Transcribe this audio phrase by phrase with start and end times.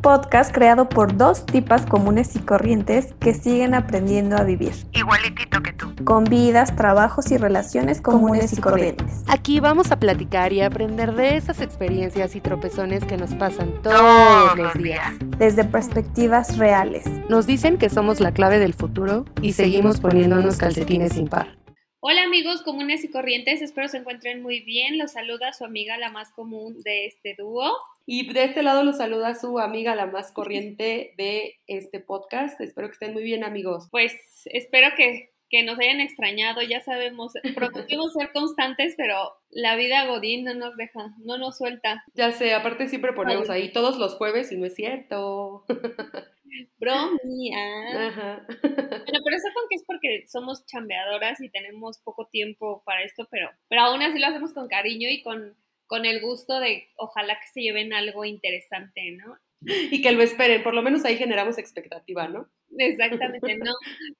[0.00, 4.72] un podcast creado por dos tipas comunes y corrientes que siguen aprendiendo a vivir.
[4.92, 5.94] Igualitito que tú.
[6.06, 9.22] Con vidas, trabajos y relaciones comunes, y corrientes.
[9.28, 14.56] Aquí vamos a platicar y aprender de esas experiencias y tropezones que nos pasan todos,
[14.56, 15.12] los días.
[15.36, 17.04] Desde perspectivas reales.
[17.28, 21.58] Nos dicen que somos la clave del futuro y, seguimos poniéndonos calcetines sin par.
[22.02, 24.96] Hola amigos comunes y corrientes, espero se encuentren muy bien.
[24.96, 27.70] Los saluda su amiga la más común de este dúo.
[28.06, 32.60] Y de este lado los saluda su amiga la más corriente de este podcast.
[32.60, 33.88] Espero que estén muy bien amigos.
[33.90, 34.14] Pues
[34.46, 40.44] espero que, que nos hayan extrañado, ya sabemos, prometimos ser constantes, pero la vida Godín
[40.44, 42.04] no nos deja, no nos suelta.
[42.14, 45.64] Ya sé, aparte siempre ponemos ahí todos los jueves y no es cierto.
[46.78, 48.08] Bromía.
[48.08, 48.46] Ajá.
[48.48, 53.28] Bueno, pero eso con que es porque somos chambeadoras y tenemos poco tiempo para esto,
[53.30, 55.56] pero, pero aún así lo hacemos con cariño y con,
[55.90, 59.36] con el gusto de ojalá que se lleven algo interesante, ¿no?
[59.60, 62.48] Y que lo esperen, por lo menos ahí generamos expectativa, ¿no?
[62.78, 63.72] Exactamente, no.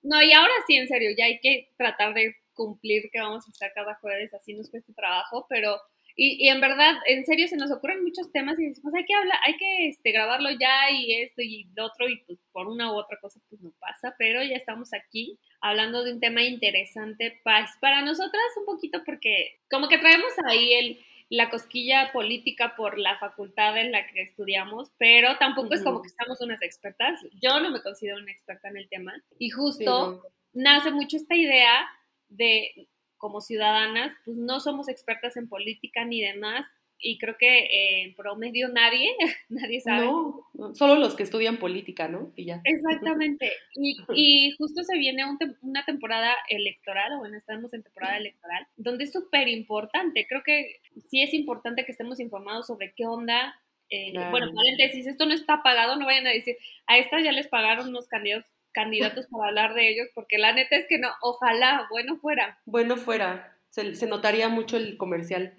[0.03, 3.51] No, y ahora sí, en serio, ya hay que tratar de cumplir que vamos a
[3.53, 5.81] estar cada jueves, así nos cuesta trabajo, pero
[6.17, 9.39] y, en verdad, en serio, se nos ocurren muchos temas y decimos, hay que hablar,
[9.45, 12.97] hay que este, grabarlo ya y esto y lo otro, y pues por una u
[12.97, 17.71] otra cosa pues no pasa, pero ya estamos aquí hablando de un tema interesante para,
[17.81, 20.99] para nosotras un poquito porque como que traemos ahí el,
[21.31, 26.09] la cosquilla política por la facultad en la que estudiamos, pero tampoco es como que
[26.09, 27.21] estamos unas expertas.
[27.41, 29.15] Yo no me considero una experta en el tema.
[29.39, 31.89] Y justo nace mucho esta idea
[32.29, 36.67] de como ciudadanas, pues no somos expertas en política ni demás,
[37.01, 39.09] y creo que eh, en promedio nadie,
[39.49, 40.07] nadie sabe.
[40.07, 42.33] No, solo los que estudian política, ¿no?
[42.37, 42.61] Y ya.
[42.65, 43.53] Exactamente.
[43.75, 45.25] Y, y justo se viene
[45.63, 50.27] una temporada electoral, o bueno, estamos en temporada electoral, donde es súper importante.
[50.29, 53.55] Creo que sí es importante que estemos informados sobre qué onda.
[53.89, 57.49] Eh, bueno, paréntesis, esto no está pagado, no vayan a decir, a estas ya les
[57.49, 61.87] pagaron unos candidatos candidatos para hablar de ellos, porque la neta es que no, ojalá,
[61.91, 62.59] bueno fuera.
[62.65, 65.55] Bueno fuera, se, notaría mucho el comercial.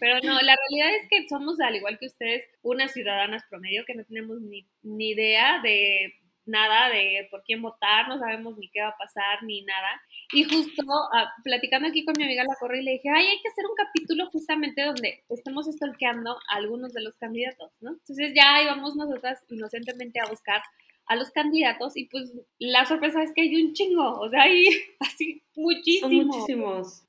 [0.00, 3.94] Pero no, la realidad es que somos, al igual que ustedes, unas ciudadanas promedio que
[3.94, 6.14] no tenemos ni, ni idea de
[6.46, 10.00] nada de por quién votar, no sabemos ni qué va a pasar, ni nada.
[10.32, 13.48] Y justo ah, platicando aquí con mi amiga La Corre, le dije, ay, hay que
[13.48, 17.92] hacer un capítulo justamente donde estemos stalkeando a algunos de los candidatos, ¿no?
[17.92, 20.62] Entonces ya íbamos nosotras inocentemente a buscar
[21.06, 24.66] a los candidatos y pues la sorpresa es que hay un chingo, o sea, hay
[25.00, 26.26] así muchísimos.
[26.26, 27.00] muchísimos.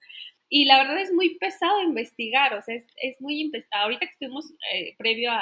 [0.48, 3.84] Y la verdad es muy pesado investigar, o sea, es, es muy pesado.
[3.84, 5.42] Ahorita que estuvimos, eh, previo a,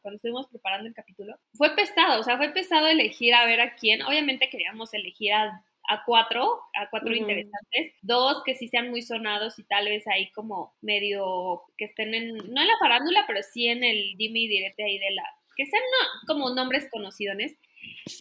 [0.00, 3.74] cuando estuvimos preparando el capítulo, fue pesado, o sea, fue pesado elegir a ver a
[3.74, 4.02] quién.
[4.02, 9.58] Obviamente queríamos elegir a, a cuatro, a cuatro interesantes, dos que sí sean muy sonados
[9.58, 13.68] y tal vez ahí como medio, que estén en, no en la farándula, pero sí
[13.68, 15.24] en el dime y direte ahí de la,
[15.56, 15.82] que sean
[16.26, 17.36] como nombres conocidos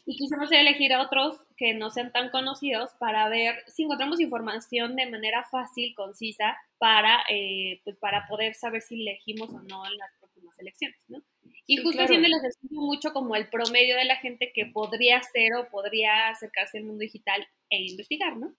[0.05, 4.95] y quisimos elegir a otros que no sean tan conocidos para ver si encontramos información
[4.95, 9.97] de manera fácil, concisa, para, eh, pues para poder saber si elegimos o no en
[9.97, 11.21] las próximas elecciones, ¿no?
[11.65, 12.05] Y justo claro.
[12.05, 12.33] haciendo el
[12.71, 17.01] mucho como el promedio de la gente que podría ser o podría acercarse al mundo
[17.01, 18.53] digital e investigar, ¿no?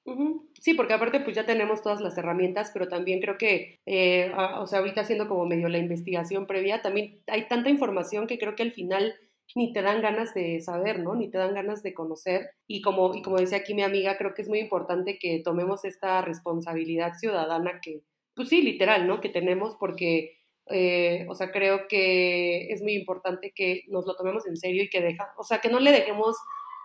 [0.60, 4.66] Sí, porque aparte pues ya tenemos todas las herramientas, pero también creo que, eh, o
[4.66, 8.64] sea, ahorita haciendo como medio la investigación previa, también hay tanta información que creo que
[8.64, 9.14] al final
[9.54, 11.14] ni te dan ganas de saber, ¿no?
[11.14, 12.50] Ni te dan ganas de conocer.
[12.66, 15.84] Y como, y como decía aquí mi amiga, creo que es muy importante que tomemos
[15.84, 18.02] esta responsabilidad ciudadana que,
[18.34, 19.20] pues sí, literal, ¿no?
[19.20, 20.38] Que tenemos porque,
[20.70, 24.90] eh, o sea, creo que es muy importante que nos lo tomemos en serio y
[24.90, 26.36] que deja, o sea, que no le dejemos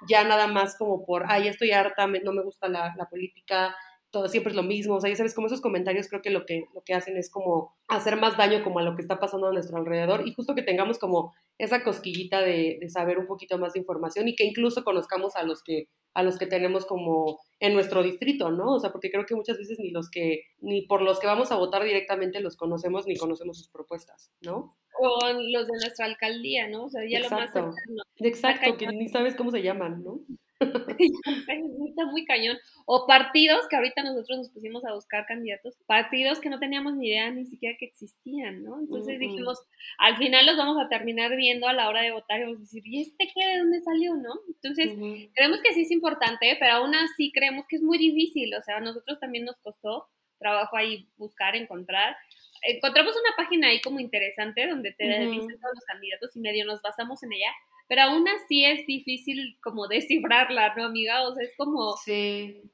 [0.08, 3.76] ya nada más como por, ay, estoy harta, no me gusta la, la política,
[4.14, 6.46] todo siempre es lo mismo, o sea, ya sabes, como esos comentarios creo que lo
[6.46, 9.48] que, lo que hacen es como hacer más daño como a lo que está pasando
[9.48, 13.58] a nuestro alrededor y justo que tengamos como esa cosquillita de, de, saber un poquito
[13.58, 17.40] más de información y que incluso conozcamos a los que a los que tenemos como
[17.60, 18.76] en nuestro distrito, ¿no?
[18.76, 21.52] O sea, porque creo que muchas veces ni los que ni por los que vamos
[21.52, 24.78] a votar directamente los conocemos ni conocemos sus propuestas, ¿no?
[25.00, 26.84] O los de nuestra alcaldía, ¿no?
[26.84, 27.60] O sea, ya Exacto.
[27.60, 28.04] lo más cercano.
[28.18, 30.20] Exacto, que ni sabes cómo se llaman, ¿no?
[31.88, 32.58] Está muy cañón.
[32.86, 37.10] O partidos que ahorita nosotros nos pusimos a buscar candidatos, partidos que no teníamos ni
[37.10, 38.80] idea ni siquiera que existían, ¿no?
[38.80, 39.60] Entonces dijimos,
[39.98, 42.62] al final los vamos a terminar viendo a la hora de votar y vamos a
[42.62, 43.46] decir, ¿y este qué?
[43.46, 44.34] ¿De dónde salió, no?
[44.48, 44.94] Entonces,
[45.34, 48.54] creemos que sí es importante, pero aún así creemos que es muy difícil.
[48.56, 50.08] O sea, a nosotros también nos costó
[50.40, 52.16] trabajo ahí buscar, encontrar
[52.64, 56.82] encontramos una página ahí como interesante donde te dicen todos los candidatos y medio nos
[56.82, 57.52] basamos en ella,
[57.88, 61.28] pero aún así es difícil como descifrarla, ¿no, amiga?
[61.28, 61.96] O sea, es como,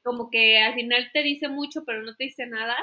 [0.02, 2.76] como que al final te dice mucho, pero no te dice nada,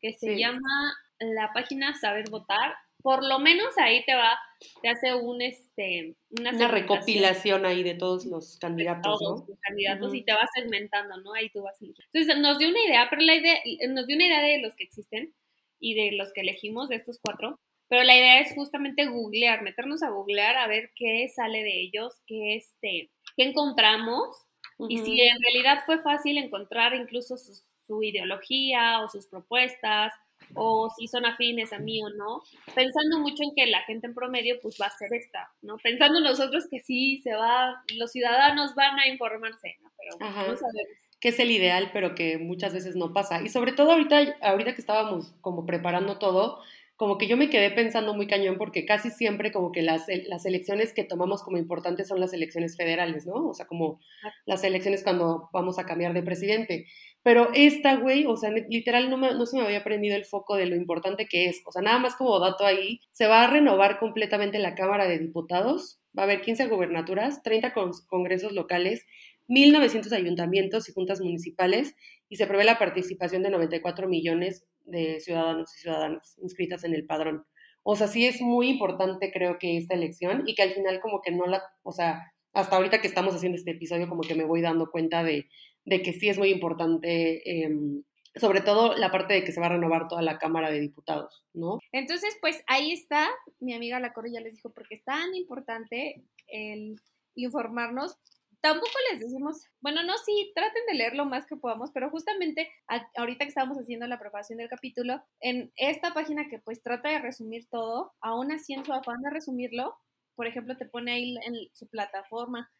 [0.00, 2.74] que se llama la página Saber Votar.
[3.02, 4.36] Por lo menos ahí te va
[4.82, 10.24] te hace un, este, una, recopilación ahí de todos los candidatos, todos los candidatos y
[10.24, 11.32] te vas segmentando, ¿no?
[11.34, 12.10] Ahí tú vas eligiendo.
[12.12, 13.56] Entonces nos dio una idea, pero la idea,
[13.88, 15.34] nos dio una idea de los que existen
[15.78, 20.02] y de los que elegimos, de estos cuatro, pero la idea es justamente googlear, meternos
[20.02, 24.44] a googlear a ver qué sale de ellos, qué, este, qué encontramos
[24.86, 30.12] y si en realidad fue fácil encontrar incluso su, ideología o sus propuestas
[30.54, 32.42] o si son afines a mí o no,
[32.74, 35.78] pensando mucho en que la gente en promedio pues va a ser esta, ¿no?
[35.78, 39.90] Pensando nosotros que sí se va, los ciudadanos van a informarse, ¿no?
[39.96, 40.88] Pero no sabemos.
[41.20, 43.42] Que es el ideal, pero que muchas veces no pasa.
[43.42, 46.62] Y sobre todo ahorita, ahorita que estábamos como preparando todo,
[46.98, 50.44] como que yo me quedé pensando muy cañón porque casi siempre como que las, las
[50.44, 53.48] elecciones que tomamos como importantes son las elecciones federales, ¿no?
[53.48, 54.00] O sea, como
[54.46, 56.86] las elecciones cuando vamos a cambiar de presidente.
[57.22, 60.66] Pero esta, güey, o sea, literal no, no se me había prendido el foco de
[60.66, 61.62] lo importante que es.
[61.66, 65.20] O sea, nada más como dato ahí, se va a renovar completamente la Cámara de
[65.20, 67.74] Diputados, va a haber 15 gobernaturas, 30
[68.08, 69.06] congresos locales,
[69.48, 71.94] 1.900 ayuntamientos y juntas municipales
[72.28, 77.06] y se prevé la participación de 94 millones de ciudadanos y ciudadanas inscritas en el
[77.06, 77.44] padrón.
[77.82, 81.22] O sea, sí es muy importante creo que esta elección y que al final como
[81.22, 84.44] que no la, o sea, hasta ahorita que estamos haciendo este episodio como que me
[84.44, 85.48] voy dando cuenta de,
[85.84, 88.02] de que sí es muy importante, em,
[88.34, 91.46] sobre todo la parte de que se va a renovar toda la Cámara de Diputados,
[91.54, 91.78] ¿no?
[91.92, 93.28] Entonces, pues ahí está,
[93.58, 97.00] mi amiga La Corre ya les dijo, porque es tan importante el
[97.34, 98.16] informarnos
[98.60, 102.70] tampoco les decimos, bueno, no, sí, traten de leer lo más que podamos, pero justamente
[103.16, 107.20] ahorita que estamos haciendo la preparación del capítulo, en esta página que pues trata de
[107.20, 109.96] resumir todo, aún así en su afán de resumirlo,
[110.34, 112.70] por ejemplo, te pone ahí en su plataforma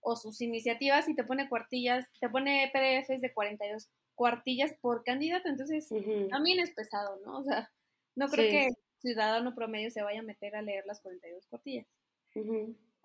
[0.00, 5.48] o sus iniciativas y te pone cuartillas, te pone PDFs de 42 cuartillas por candidato,
[5.48, 5.88] entonces
[6.30, 7.38] también es pesado, ¿no?
[7.38, 7.70] O sea,
[8.14, 11.86] no creo que el ciudadano promedio se vaya a meter a leer las 42 cuartillas.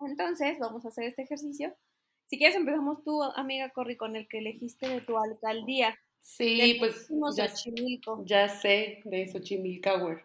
[0.00, 1.76] Entonces, vamos a hacer este ejercicio
[2.26, 5.98] si quieres empezamos tú, amiga Corri, con el que elegiste de tu alcaldía.
[6.20, 7.52] Sí, pues ya,
[8.24, 10.16] ya, sé, de Xochimilco.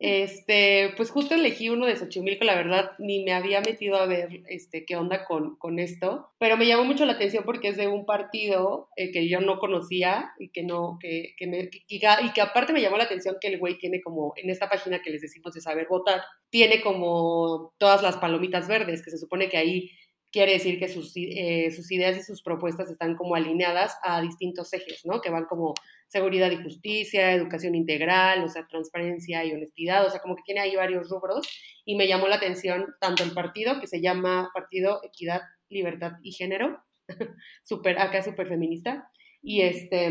[0.00, 4.44] Este, pues justo elegí uno de Xochimilco, la verdad, ni me había metido a ver
[4.48, 7.86] este, qué onda con, con esto, pero me llamó mucho la atención porque es de
[7.86, 12.40] un partido eh, que yo no conocía y que no, que, que me, y que
[12.40, 15.20] aparte me llamó la atención que el güey tiene como, en esta página que les
[15.20, 19.90] decimos de saber votar, tiene como todas las palomitas verdes, que se supone que ahí
[20.32, 24.72] quiere decir que sus, eh, sus, ideas y sus propuestas están como alineadas a distintos
[24.72, 25.20] ejes, ¿no?
[25.20, 25.74] Que van como
[26.08, 30.60] seguridad y justicia, educación integral, o sea, transparencia y honestidad, o sea, como que tiene
[30.60, 31.48] ahí varios rubros
[31.84, 36.32] y me llamó la atención tanto el partido, que se llama Partido Equidad, Libertad y
[36.32, 36.82] Género,
[37.62, 39.08] super, acá súper feminista,
[39.42, 40.10] y, este,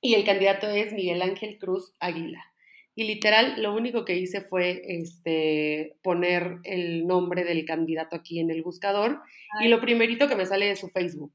[0.00, 2.49] y el candidato es Miguel Ángel Cruz Águila.
[2.94, 8.50] Y literal, lo único que hice fue este, poner el nombre del candidato aquí en
[8.50, 9.20] el buscador
[9.60, 11.32] y lo primerito que me sale es su Facebook.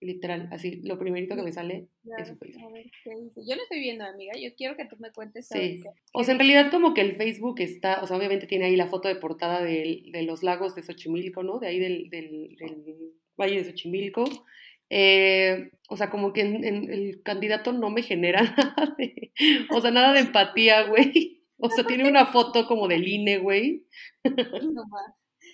[0.00, 1.86] Literal, así, lo primerito que me sale
[2.18, 2.72] es su Facebook.
[3.36, 4.32] Yo lo estoy viendo, amiga.
[4.40, 5.46] Yo quiero que tú me cuentes.
[5.46, 5.80] Sí.
[6.12, 8.88] o sea, en realidad como que el Facebook está, o sea, obviamente tiene ahí la
[8.88, 11.58] foto de portada de, de los lagos de Xochimilco, ¿no?
[11.60, 14.24] De ahí del, del, del Valle de Xochimilco.
[14.94, 19.32] Eh, o sea, como que el candidato no me genera nada de,
[19.70, 21.42] o sea, nada de empatía, güey.
[21.56, 23.86] O sea, tiene una foto como del INE, güey.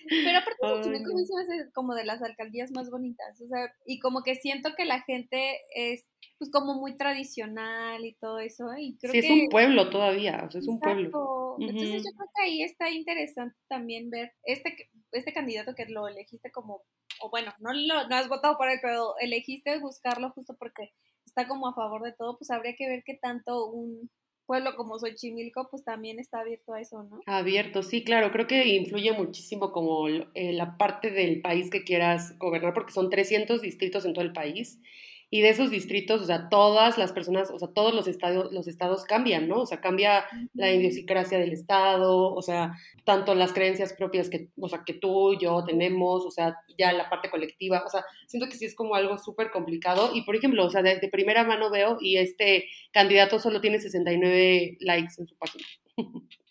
[0.07, 4.35] Pero aparte Xochimilco hace como de las alcaldías más bonitas, o sea, y como que
[4.35, 6.05] siento que la gente es
[6.37, 10.51] pues como muy tradicional y todo eso, y creo sí, es un pueblo todavía, o
[10.51, 11.57] sea, es un pueblo.
[11.59, 16.51] Entonces yo creo que ahí está interesante también ver este, este candidato que lo elegiste
[16.51, 16.83] como
[17.21, 20.93] o bueno, no, lo, no has votado por él, pero elegiste buscarlo justo porque
[21.25, 24.09] está como a favor de todo, pues habría que ver qué tanto un
[24.49, 27.21] pueblo como Xochimilco, pues también está abierto a eso, ¿no?
[27.27, 32.35] Abierto, sí, claro, creo que influye muchísimo como eh, la parte del país que quieras
[32.39, 34.81] gobernar, porque son 300 distritos en todo el país
[35.31, 38.67] y de esos distritos, o sea, todas las personas, o sea, todos los estados, los
[38.67, 39.61] estados cambian, ¿no?
[39.61, 42.73] O sea, cambia la idiosincrasia del estado, o sea,
[43.05, 47.09] tanto las creencias propias que, o sea, que tú, yo tenemos, o sea, ya la
[47.09, 50.65] parte colectiva, o sea, siento que sí es como algo súper complicado y, por ejemplo,
[50.65, 55.27] o sea, de, de primera mano veo y este candidato solo tiene 69 likes en
[55.27, 55.65] su página.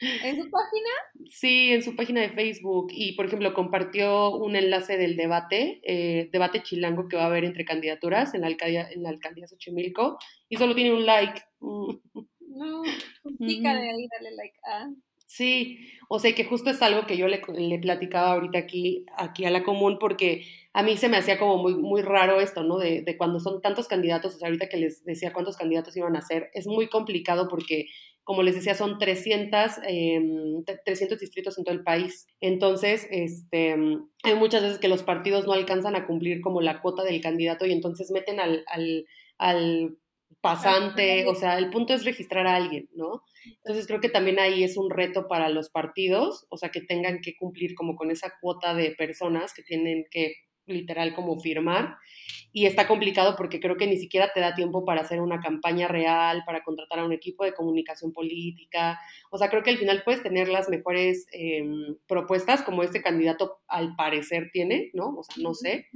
[0.00, 0.90] ¿En su página?
[1.28, 2.88] Sí, en su página de Facebook.
[2.90, 7.44] Y, por ejemplo, compartió un enlace del debate, eh, debate chilango que va a haber
[7.44, 11.42] entre candidaturas en la alcaldía, en la alcaldía Xochimilco, y solo tiene un like.
[11.60, 12.82] No,
[13.38, 14.58] pica de ahí, dale like.
[14.66, 14.88] Ah.
[15.30, 15.78] Sí,
[16.08, 19.50] o sea que justo es algo que yo le, le, platicaba ahorita aquí, aquí a
[19.50, 22.78] la común, porque a mí se me hacía como muy, muy raro esto, ¿no?
[22.78, 26.16] De, de cuando son tantos candidatos, o sea, ahorita que les decía cuántos candidatos iban
[26.16, 27.88] a ser, es muy complicado porque
[28.28, 32.26] como les decía, son 300, 300 em, distritos en todo el país.
[32.42, 33.74] Entonces, este,
[34.22, 37.64] hay muchas veces que los partidos no alcanzan a cumplir como la cuota del candidato
[37.64, 39.06] y entonces meten al, al,
[39.38, 39.96] al
[40.42, 43.22] pasante, o sea, el punto es registrar a alguien, ¿no?
[43.64, 47.22] Entonces creo que también ahí es un reto para los partidos, o sea, que tengan
[47.22, 50.34] que cumplir como con esa cuota de personas que tienen que
[50.68, 51.96] literal como firmar
[52.52, 55.86] y está complicado porque creo que ni siquiera te da tiempo para hacer una campaña
[55.86, 58.98] real, para contratar a un equipo de comunicación política.
[59.30, 63.58] O sea, creo que al final puedes tener las mejores em, propuestas como este candidato
[63.68, 65.14] al parecer tiene, ¿no?
[65.18, 65.86] O sea, no sé.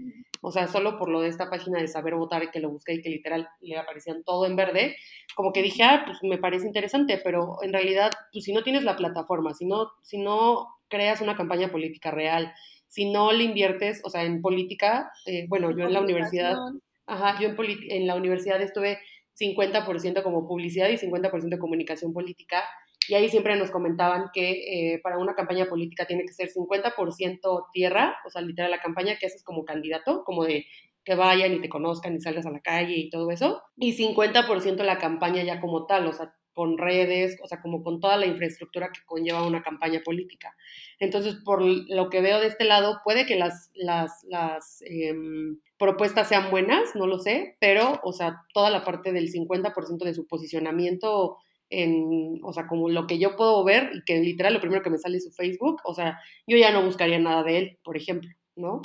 [0.42, 3.02] O sea, solo por lo de esta página de saber votar que lo busqué y
[3.02, 4.96] que literal le aparecían todo en verde,
[5.34, 8.84] como que dije, ah, pues me parece interesante, pero en realidad, pues si no tienes
[8.84, 12.52] la plataforma, si no, si no creas una campaña política real,
[12.92, 16.58] si no le inviertes, o sea, en política, eh, bueno, yo en la universidad,
[17.06, 17.56] ajá, yo en,
[17.88, 18.98] en la universidad estuve
[19.40, 22.62] 50% como publicidad y 50% comunicación política,
[23.08, 27.66] y ahí siempre nos comentaban que eh, para una campaña política tiene que ser 50%
[27.72, 30.66] tierra, o sea, literal la campaña que haces como candidato, como de
[31.02, 34.84] que vayan y te conozcan y salgas a la calle y todo eso, y 50%
[34.84, 38.26] la campaña ya como tal, o sea, con redes, o sea, como con toda la
[38.26, 40.54] infraestructura que conlleva una campaña política.
[40.98, 46.28] Entonces, por lo que veo de este lado, puede que las, las, las em, propuestas
[46.28, 50.26] sean buenas, no lo sé, pero, o sea, toda la parte del 50% de su
[50.26, 51.38] posicionamiento,
[51.70, 54.90] en, o sea, como lo que yo puedo ver, y que literal lo primero que
[54.90, 57.96] me sale es su Facebook, o sea, yo ya no buscaría nada de él, por
[57.96, 58.82] ejemplo, ¿no?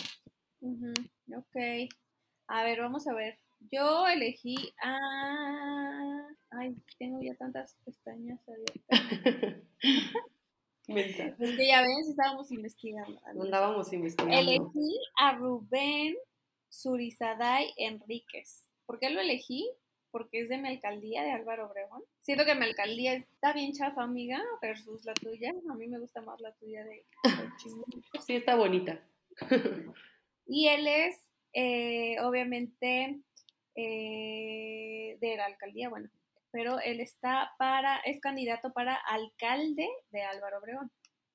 [0.61, 1.89] Ok.
[2.47, 3.39] A ver, vamos a ver.
[3.59, 6.27] Yo elegí a...
[6.51, 9.63] Ay, tengo ya tantas pestañas abiertas.
[10.87, 13.19] Porque ya ven, estábamos investigando.
[13.25, 14.37] Andábamos investigando.
[14.37, 16.15] Elegí a Rubén
[16.69, 18.69] Surizaday Enríquez.
[18.85, 19.69] ¿Por qué lo elegí?
[20.11, 22.03] Porque es de mi alcaldía de Álvaro Obregón.
[22.21, 25.51] Siento que mi alcaldía está bien chafa, amiga, versus la tuya.
[25.69, 27.05] A mí me gusta más la tuya de, de
[28.25, 29.05] Sí, está bonita.
[30.45, 33.19] y él es, eh, obviamente,
[33.77, 36.09] eh, de la alcaldía, bueno,
[36.51, 40.91] pero él está para, es candidato para alcalde de Álvaro Obregón.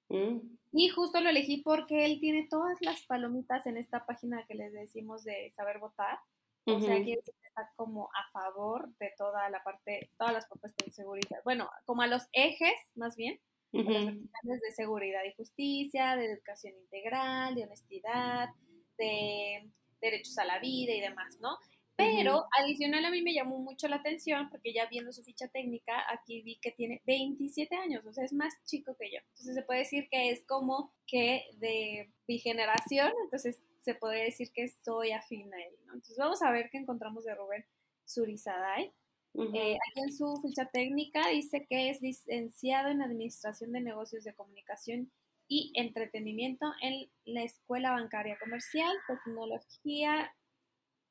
[0.09, 0.41] Mm.
[0.73, 4.73] Y justo lo elegí porque él tiene todas las palomitas en esta página que les
[4.73, 6.19] decimos de saber votar.
[6.65, 10.93] O sea, que está como a favor de toda la parte, todas las propuestas de
[10.93, 11.39] seguridad.
[11.45, 13.41] Bueno, como a los ejes, más bien,
[13.73, 18.49] de seguridad y justicia, de educación integral, de honestidad,
[18.97, 19.71] de
[20.01, 21.59] derechos a la vida y demás, ¿no?
[21.97, 26.05] Pero adicional a mí me llamó mucho la atención porque ya viendo su ficha técnica,
[26.11, 29.19] aquí vi que tiene 27 años, o sea, es más chico que yo.
[29.19, 34.51] Entonces se puede decir que es como que de mi generación, entonces se puede decir
[34.53, 35.95] que soy afín a él, ¿no?
[35.95, 37.65] Entonces vamos a ver qué encontramos de Rubén
[38.05, 38.93] Surizaday.
[39.35, 44.35] Eh, aquí en su ficha técnica dice que es licenciado en Administración de Negocios de
[44.35, 45.11] Comunicación
[45.49, 50.31] y Entretenimiento en la Escuela Bancaria Comercial, Tecnología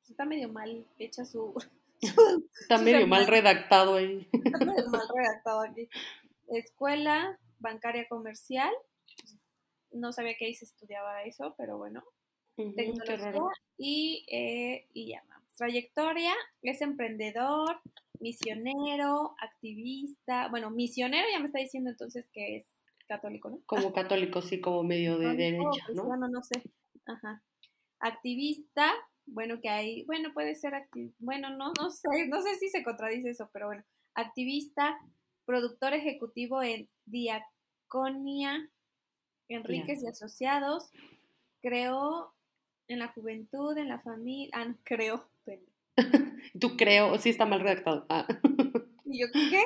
[0.08, 1.54] está medio mal hecha su...
[2.60, 4.28] está medio mal redactado ahí.
[4.32, 5.88] Está medio mal redactado aquí.
[6.48, 8.72] Escuela bancaria comercial.
[9.92, 12.02] No sabía que ahí se estudiaba eso, pero bueno.
[12.56, 13.40] Tecnología
[13.78, 15.22] y, eh, y ya
[15.56, 17.80] Trayectoria, es emprendedor,
[18.18, 20.48] misionero, activista.
[20.48, 22.66] Bueno, misionero ya me está diciendo entonces que es
[23.06, 23.60] católico, ¿no?
[23.66, 26.04] Como católico, sí, como medio de derecha, ¿no?
[26.04, 26.62] Bueno, no sé.
[27.06, 27.42] Ajá.
[28.00, 28.92] Activista,
[29.26, 30.72] bueno, que hay, bueno, puede ser,
[31.18, 34.98] bueno, no, no sé, no sé si se contradice eso, pero bueno, activista,
[35.44, 38.68] productor ejecutivo en Diaconia
[39.48, 40.90] Enríquez y Asociados,
[41.60, 42.32] creó
[42.88, 45.28] en la juventud, en la familia, ah, no, creo,
[46.58, 48.06] Tú creo, sí está mal redactado.
[48.08, 48.26] Ah.
[49.04, 49.62] ¿Y yo qué?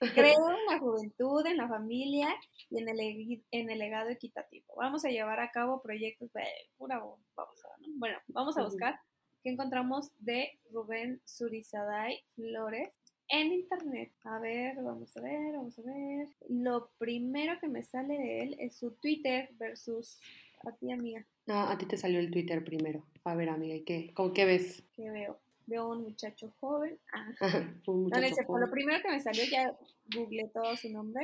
[0.00, 2.34] Creo en la juventud, en la familia
[2.70, 4.74] y en el, en el legado equitativo.
[4.76, 6.42] Vamos a llevar a cabo proyectos de
[6.78, 8.98] pura vamos a, Bueno, vamos a buscar
[9.42, 12.90] qué encontramos de Rubén Surizaday Flores
[13.28, 14.12] en internet.
[14.24, 16.28] A ver, vamos a ver, vamos a ver.
[16.48, 20.18] Lo primero que me sale de él es su Twitter versus
[20.66, 21.26] a ti, amiga.
[21.46, 23.04] No, a ti te salió el Twitter primero.
[23.24, 24.12] A ver, amiga, ¿y qué?
[24.14, 24.82] ¿Con qué ves?
[24.94, 25.40] ¿Qué veo?
[25.70, 26.98] Veo un muchacho joven.
[27.12, 27.32] Ah.
[27.86, 28.60] un muchacho joven.
[28.62, 29.74] Lo primero que me salió, ya
[30.14, 31.22] googleé todo su nombre,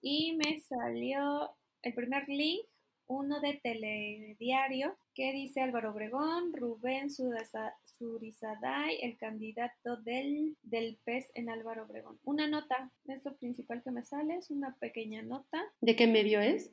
[0.00, 1.50] y me salió
[1.82, 2.64] el primer link,
[3.06, 11.50] uno de telediario, que dice Álvaro Obregón, Rubén Surizaday, el candidato del, del PES en
[11.50, 12.20] Álvaro Obregón.
[12.24, 15.60] Una nota, es lo principal que me sale, es una pequeña nota.
[15.80, 16.70] ¿De qué medio es?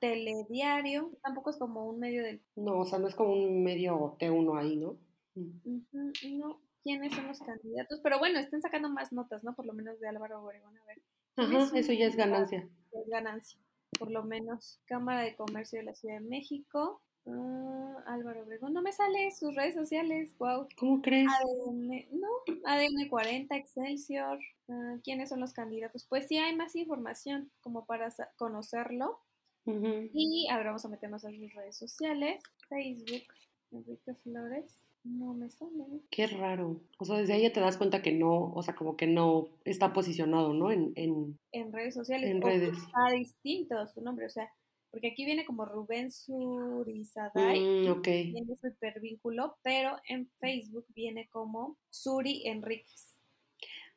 [0.00, 2.40] Telediario, tampoco es como un medio del...
[2.56, 4.96] No, o sea, no es como un medio T1 ahí, ¿no?
[5.36, 9.54] No, quiénes son los candidatos, pero bueno, están sacando más notas, ¿no?
[9.54, 11.02] Por lo menos de Álvaro Obregón, a ver.
[11.36, 12.68] Ajá, eso ya es ganancia.
[12.92, 13.58] Es ganancia.
[13.98, 17.02] Por lo menos Cámara de Comercio de la Ciudad de México.
[17.28, 20.68] Ah, Álvaro Obregón, no me sale sus redes sociales, wow.
[20.76, 21.26] ¿Cómo crees?
[21.28, 22.28] ADN, no,
[22.64, 24.38] ADN 40, Excelsior,
[24.68, 26.06] ah, ¿quiénes son los candidatos?
[26.08, 29.20] Pues sí hay más información como para conocerlo.
[29.68, 33.24] Y ahora vamos a meternos a sus redes sociales, Facebook,
[33.72, 34.85] Enrique Flores.
[35.06, 35.84] No me sale.
[36.10, 36.80] Qué raro.
[36.98, 39.48] O sea, desde ahí ya te das cuenta que no, o sea, como que no
[39.64, 40.72] está posicionado, ¿no?
[40.72, 42.28] En, en, en redes sociales.
[42.28, 42.76] En redes.
[42.76, 44.50] Está distinto su nombre, o sea,
[44.90, 47.60] porque aquí viene como Rubén Surizaday.
[47.60, 48.06] Mm, ok.
[48.06, 53.14] Viene su hipervínculo, pero en Facebook viene como Suri Enríquez.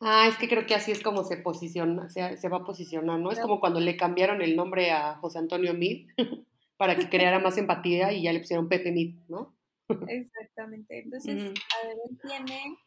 [0.01, 3.19] Ah, es que creo que así es como se posiciona, se, se va a posicionar,
[3.19, 3.31] ¿no?
[3.31, 6.07] Es como cuando le cambiaron el nombre a José Antonio Mid
[6.77, 9.58] para que creara más empatía y ya le pusieron Pepe Mid, ¿no?
[10.07, 10.99] Exactamente.
[10.99, 11.53] Entonces,
[11.83, 12.77] Adeben tiene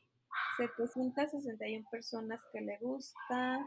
[0.57, 3.65] 761 personas que le gusta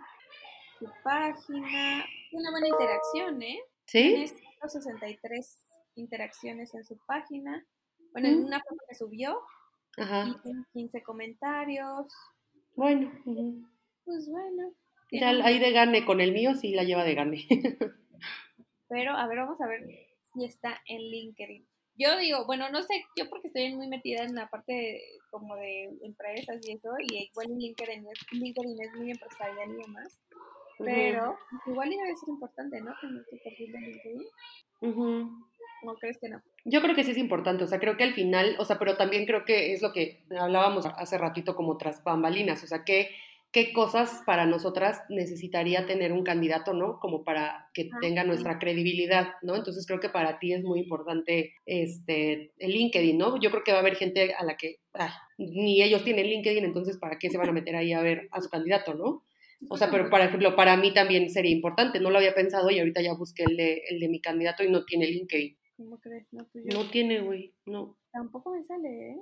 [0.80, 2.06] su página.
[2.32, 3.60] Una buena interacción, ¿eh?
[3.88, 4.02] Sí.
[4.02, 5.62] Tiene 163
[5.96, 7.66] interacciones en su página.
[8.12, 8.46] Bueno, en mm.
[8.46, 9.42] una foto que subió.
[9.98, 10.28] Ajá.
[10.28, 12.12] Y tiene 15 comentarios.
[12.76, 13.12] Bueno.
[14.04, 14.74] Pues bueno.
[15.12, 17.46] Ya ahí de gane con el mío sí la lleva de gane.
[18.90, 19.84] Pero, a ver, vamos a ver
[20.34, 21.66] si está en LinkedIn.
[21.98, 25.90] Yo digo, bueno, no sé, yo porque estoy muy metida en la parte como de
[26.04, 30.20] empresas y eso, y igual LinkedIn es, LinkedIn es muy empresarial y demás,
[30.78, 32.94] pero igual iba a ser importante, ¿no?
[33.00, 34.22] Tener tu perfil de LinkedIn.
[35.88, 36.42] ¿O crees que no?
[36.66, 38.98] Yo creo que sí es importante, o sea, creo que al final, o sea, pero
[38.98, 43.10] también creo que es lo que hablábamos hace ratito como tras bambalinas, o sea, que
[43.56, 47.00] qué cosas para nosotras necesitaría tener un candidato, ¿no?
[47.00, 49.56] Como para que tenga nuestra credibilidad, ¿no?
[49.56, 53.40] Entonces creo que para ti es muy importante este, el LinkedIn, ¿no?
[53.40, 54.82] Yo creo que va a haber gente a la que
[55.38, 58.42] ni ellos tienen LinkedIn, entonces ¿para qué se van a meter ahí a ver a
[58.42, 59.24] su candidato, ¿no?
[59.70, 62.80] O sea, pero por ejemplo, para mí también sería importante, no lo había pensado y
[62.80, 65.58] ahorita ya busqué el de, el de mi candidato y no tiene LinkedIn.
[65.78, 66.28] ¿Cómo crees?
[66.34, 67.98] No, pues no tiene, güey, no.
[68.12, 69.18] Tampoco me sale, ¿eh?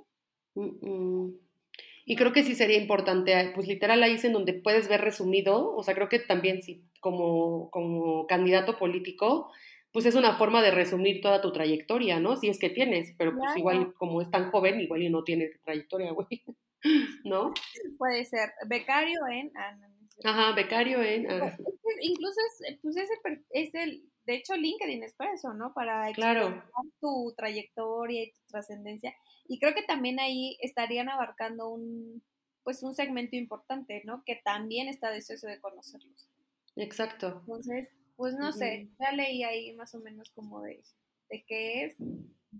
[2.05, 5.73] Y creo que sí sería importante, pues literal ahí es en donde puedes ver resumido,
[5.73, 9.51] o sea, creo que también sí, como, como candidato político,
[9.93, 12.35] pues es una forma de resumir toda tu trayectoria, ¿no?
[12.35, 15.51] Si es que tienes, pero pues igual como es tan joven, igual y no tiene
[15.63, 16.43] trayectoria, güey,
[17.23, 17.53] ¿no?
[17.97, 19.51] Puede ser, becario en...
[19.55, 19.77] Ah,
[20.25, 21.29] Ajá, becario en...
[21.31, 21.55] Ah.
[22.01, 25.73] Incluso es, pues es el, de hecho LinkedIn es para eso, ¿no?
[25.73, 26.65] Para explicar
[26.99, 29.13] tu trayectoria y tu trascendencia.
[29.47, 32.23] Y creo que también ahí estarían abarcando un,
[32.63, 34.23] pues un segmento importante, ¿no?
[34.25, 36.29] Que también está deseoso de conocerlos.
[36.75, 37.41] Exacto.
[37.41, 40.81] Entonces, pues no sé, ya leí ahí más o menos como de,
[41.29, 41.95] de qué es.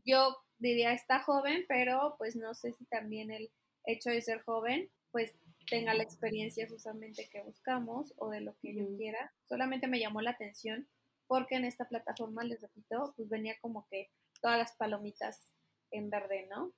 [0.05, 3.49] Yo diría está joven, pero pues no sé si también el
[3.85, 5.33] hecho de ser joven, pues
[5.69, 9.31] tenga la experiencia justamente que buscamos o de lo que yo quiera.
[9.47, 10.87] Solamente me llamó la atención
[11.27, 14.09] porque en esta plataforma, les repito, pues venía como que
[14.41, 15.53] todas las palomitas
[15.93, 16.73] en verde, ¿no?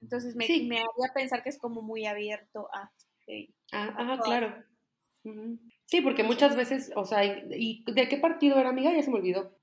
[0.00, 2.92] Entonces me, me haría pensar que es como muy abierto a...
[3.72, 4.64] ah, ajá, claro.
[5.86, 8.92] Sí, porque muchas veces, o sea, ¿y de qué partido era, amiga?
[8.94, 9.58] Ya se me olvidó.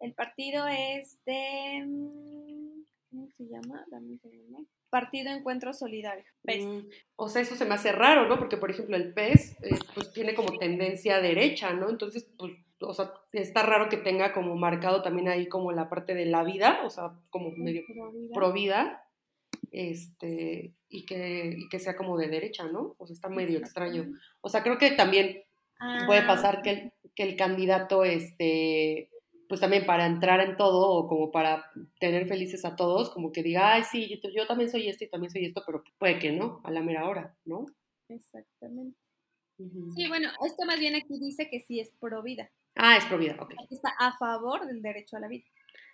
[0.00, 1.84] El partido es de...
[1.86, 3.84] Mm, ¿Cómo se llama?
[3.90, 4.58] Dame un segundo.
[4.90, 6.64] Partido Encuentro Solidario, PES.
[6.64, 6.80] Mm,
[7.16, 8.38] o sea, eso se me hace raro, ¿no?
[8.38, 11.90] Porque, por ejemplo, el PES, eh, pues tiene como tendencia derecha, ¿no?
[11.90, 16.14] Entonces, pues o sea, está raro que tenga como marcado también ahí como la parte
[16.14, 17.82] de la vida, o sea, como medio
[18.32, 19.04] pro vida,
[19.70, 22.94] este, y que, y que sea como de derecha, ¿no?
[22.98, 24.06] O sea, está medio extraño.
[24.40, 25.42] O sea, creo que también
[26.06, 29.10] puede ah, pasar que el, que el candidato, este,
[29.48, 33.42] pues también para entrar en todo o como para tener felices a todos, como que
[33.42, 36.32] diga, ay, sí, yo, yo también soy esto y también soy esto, pero puede que
[36.32, 37.66] no, a la mera hora, ¿no?
[38.08, 38.96] Exactamente.
[39.96, 42.48] Sí, bueno, esto más bien aquí dice que sí es pro vida.
[42.78, 43.54] Ah, es pro vida, ok.
[43.70, 45.44] está a favor del derecho a la vida.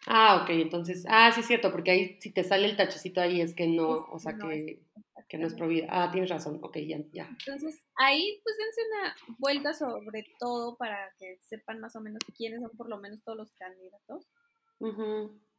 [0.07, 3.41] Ah, ok, entonces, ah, sí es cierto, porque ahí si te sale el tachecito ahí
[3.41, 4.83] es que no, o sea, que,
[5.29, 5.87] que, no es pro vida.
[5.89, 7.27] Ah, tienes razón, ok, ya, ya.
[7.47, 12.61] Entonces, ahí pues dense una vuelta sobre todo para que sepan más o menos quiénes
[12.61, 14.27] son por lo menos todos los candidatos.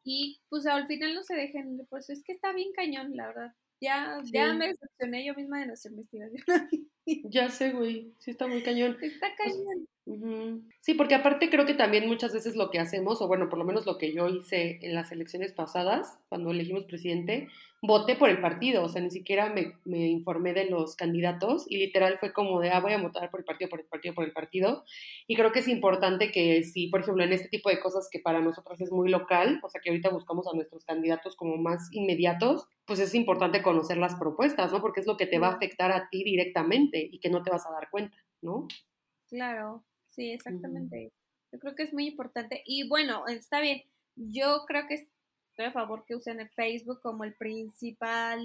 [0.03, 3.53] Y pues al final no se dejen, pues es que está bien cañón, la verdad.
[3.81, 6.43] Ya, ya me decepcioné yo misma de nuestra investigación.
[7.05, 8.97] ya sé, güey, sí está muy cañón.
[9.01, 9.87] Está cañón.
[10.81, 13.65] Sí, porque aparte creo que también muchas veces lo que hacemos, o bueno, por lo
[13.65, 17.47] menos lo que yo hice en las elecciones pasadas, cuando elegimos presidente,
[17.81, 21.77] voté por el partido, o sea, ni siquiera me, me, informé de los candidatos y
[21.77, 24.25] literal fue como de, ah, voy a votar por el partido, por el partido, por
[24.25, 24.85] el partido.
[25.27, 28.19] Y creo que es importante que si, por ejemplo, en este tipo de cosas que
[28.19, 31.89] para nosotros es muy local, o sea, que ahorita buscamos a nuestros candidatos como más
[31.91, 34.81] inmediatos, pues es importante conocer las propuestas, ¿no?
[34.81, 37.49] Porque es lo que te va a afectar a ti directamente y que no te
[37.49, 38.67] vas a dar cuenta, ¿no?
[39.27, 39.83] Claro,
[40.15, 41.11] sí, exactamente.
[41.51, 42.61] Yo creo que es muy importante.
[42.65, 43.83] Y bueno, está bien.
[44.15, 48.41] Yo creo que estoy a favor que usen el Facebook como el principal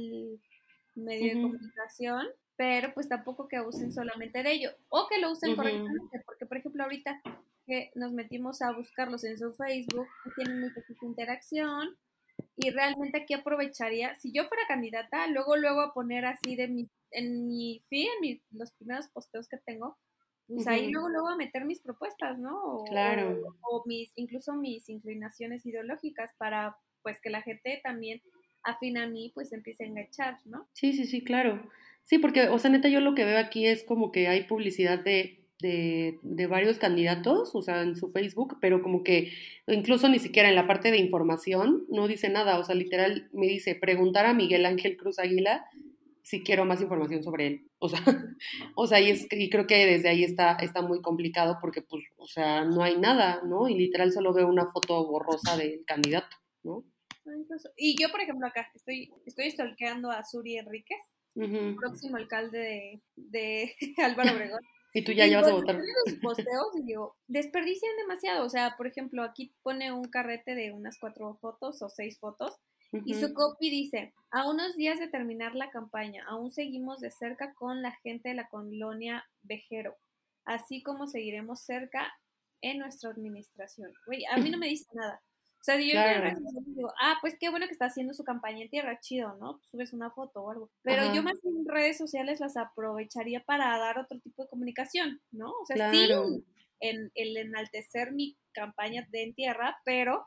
[0.95, 5.57] medio de comunicación, pero pues tampoco que usen solamente de ello o que lo usen
[5.57, 7.21] correctamente, porque por ejemplo ahorita
[7.67, 11.97] que nos metimos a buscarlos en su Facebook, tienen muy poquita interacción
[12.57, 16.89] y realmente aquí aprovecharía, si yo fuera candidata, luego luego a poner así de mi,
[17.13, 19.97] en mi feed, en los primeros posteos que tengo,
[20.55, 22.85] pues ahí luego luego a meter mis propuestas, ¿no?
[22.89, 23.41] claro.
[23.63, 28.21] O, mis, incluso mis inclinaciones ideológicas para pues que la gente también
[28.63, 30.69] afina a mí pues empiece a enganchar, ¿no?
[30.73, 31.63] Sí, sí, sí, claro.
[32.05, 34.99] Sí, porque, o sea, neta, yo lo que veo aquí es como que hay publicidad
[34.99, 39.33] de, de, de, varios candidatos, o sea, en su Facebook, pero como que
[39.67, 43.47] incluso ni siquiera en la parte de información no dice nada, o sea, literal me
[43.47, 45.65] dice preguntar a Miguel Ángel Cruz Águila
[46.23, 47.71] si quiero más información sobre él.
[47.79, 48.01] O sea,
[48.75, 52.05] o sea y, es, y creo que desde ahí está, está muy complicado porque, pues,
[52.17, 53.69] o sea, no hay nada, ¿no?
[53.69, 56.85] Y literal solo veo una foto borrosa del candidato, ¿no?
[57.77, 60.99] Y yo, por ejemplo, acá estoy, estoy stalkeando a Suri Enríquez,
[61.77, 64.61] próximo alcalde de, de Álvaro Obregón.
[64.93, 65.77] y tú ya llevas a votar.
[65.77, 68.45] los posteos y digo, desperdician demasiado.
[68.45, 72.55] O sea, por ejemplo, aquí pone un carrete de unas cuatro fotos o seis fotos.
[72.93, 77.55] Y su copy dice, a unos días de terminar la campaña, aún seguimos de cerca
[77.55, 79.97] con la gente de la colonia Vejero,
[80.45, 82.13] así como seguiremos cerca
[82.63, 83.93] en nuestra administración.
[84.07, 85.23] Güey, a mí no me dice nada.
[85.61, 85.83] O sea, yo
[86.65, 89.61] digo, ah, pues qué bueno que está haciendo su campaña en tierra, chido, ¿no?
[89.71, 90.71] Subes una foto o algo.
[90.83, 95.51] Pero yo más en redes sociales las aprovecharía para dar otro tipo de comunicación, ¿no?
[95.51, 96.09] O sea, sí,
[96.81, 100.25] en, el enaltecer mi campaña de en tierra, pero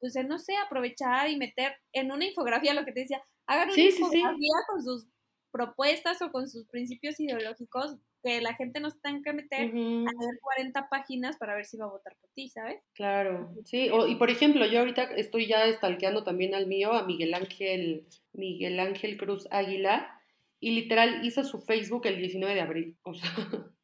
[0.00, 3.82] pues no sé, aprovechar y meter en una infografía lo que te decía, hagan una
[3.82, 5.06] infografía con sus
[5.52, 10.38] propuestas o con sus principios ideológicos que la gente no tenga que meter a leer
[10.40, 12.80] 40 páginas para ver si va a votar por ti, ¿sabes?
[12.94, 17.34] Claro, sí, y por ejemplo, yo ahorita estoy ya estalqueando también al mío, a Miguel
[17.34, 20.20] Ángel, Miguel Ángel Cruz Águila,
[20.60, 23.28] y literal hizo su Facebook el 19 de abril, o sea,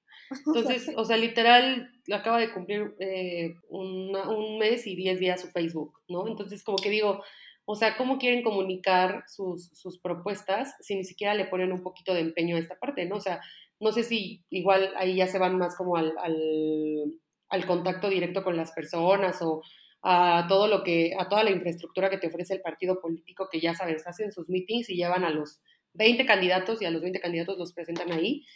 [0.47, 5.93] entonces, o sea, literal acaba de cumplir eh, un mes y 10 días su Facebook,
[6.09, 6.27] ¿no?
[6.27, 7.23] Entonces, como que digo,
[7.71, 12.15] o sea, ¿cómo quieren comunicar sus, sus, propuestas si ni siquiera le ponen un poquito
[12.15, 13.17] de empeño a esta parte, ¿no?
[13.17, 13.43] O sea,
[13.79, 18.57] no sé si igual ahí ya se van más como al, al, contacto directo con
[18.57, 19.61] las personas o
[20.03, 23.61] a todo lo que, a toda la infraestructura que te ofrece el partido político que
[23.61, 25.61] ya sabes, hacen sus meetings y llevan a los
[25.93, 28.47] 20 candidatos y a los 20 candidatos los presentan ahí,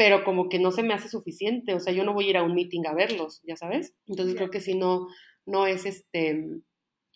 [0.00, 2.36] pero como que no se me hace suficiente, o sea, yo no voy a ir
[2.38, 3.94] a un meeting a verlos, ya sabes.
[4.06, 5.08] Entonces creo que si no,
[5.44, 6.42] no es este,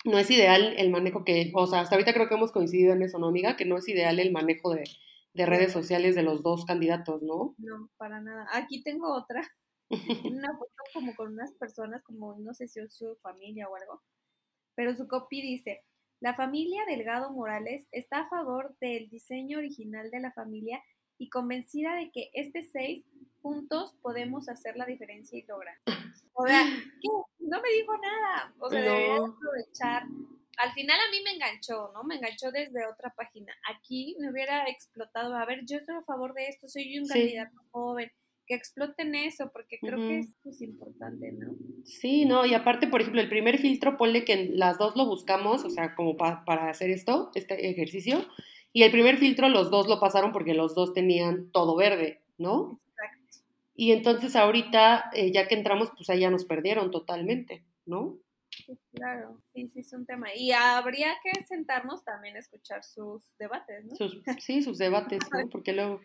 [0.04, 3.00] no es ideal el manejo que, o sea, hasta ahorita creo que hemos coincidido en
[3.00, 3.56] eso, ¿no, amiga?
[3.56, 4.84] Que no es ideal el manejo de,
[5.32, 7.54] de redes sociales de los dos candidatos, ¿no?
[7.56, 8.46] No, para nada.
[8.52, 9.40] Aquí tengo otra,
[10.30, 14.02] una foto como con unas personas, como no sé si es su familia o algo,
[14.74, 15.80] pero su copy dice,
[16.20, 20.82] la familia Delgado Morales está a favor del diseño original de la familia
[21.24, 23.04] y convencida de que este seis
[23.42, 25.76] juntos podemos hacer la diferencia y lograr.
[26.34, 26.64] O sea,
[27.40, 28.54] no me dijo nada.
[28.58, 30.04] O sea, debería aprovechar
[30.58, 32.04] al final a mí me enganchó, ¿no?
[32.04, 33.52] Me enganchó desde otra página.
[33.74, 37.56] Aquí me hubiera explotado, a ver, yo estoy a favor de esto, soy un candidato
[37.70, 38.10] joven,
[38.46, 41.54] que exploten eso, porque creo que es pues, importante, ¿no?
[41.84, 45.64] Sí, no, y aparte, por ejemplo, el primer filtro, ponle que las dos lo buscamos,
[45.64, 48.24] o sea, como para hacer esto, este ejercicio,
[48.74, 52.80] y el primer filtro los dos lo pasaron porque los dos tenían todo verde, ¿no?
[52.88, 53.38] Exacto.
[53.76, 58.18] Y entonces ahorita, eh, ya que entramos, pues ahí ya nos perdieron totalmente, ¿no?
[58.92, 60.28] claro, sí, sí, es un tema.
[60.34, 63.96] Y habría que sentarnos también a escuchar sus debates, ¿no?
[64.38, 65.48] sí, sus debates, ¿no?
[65.50, 66.00] Porque luego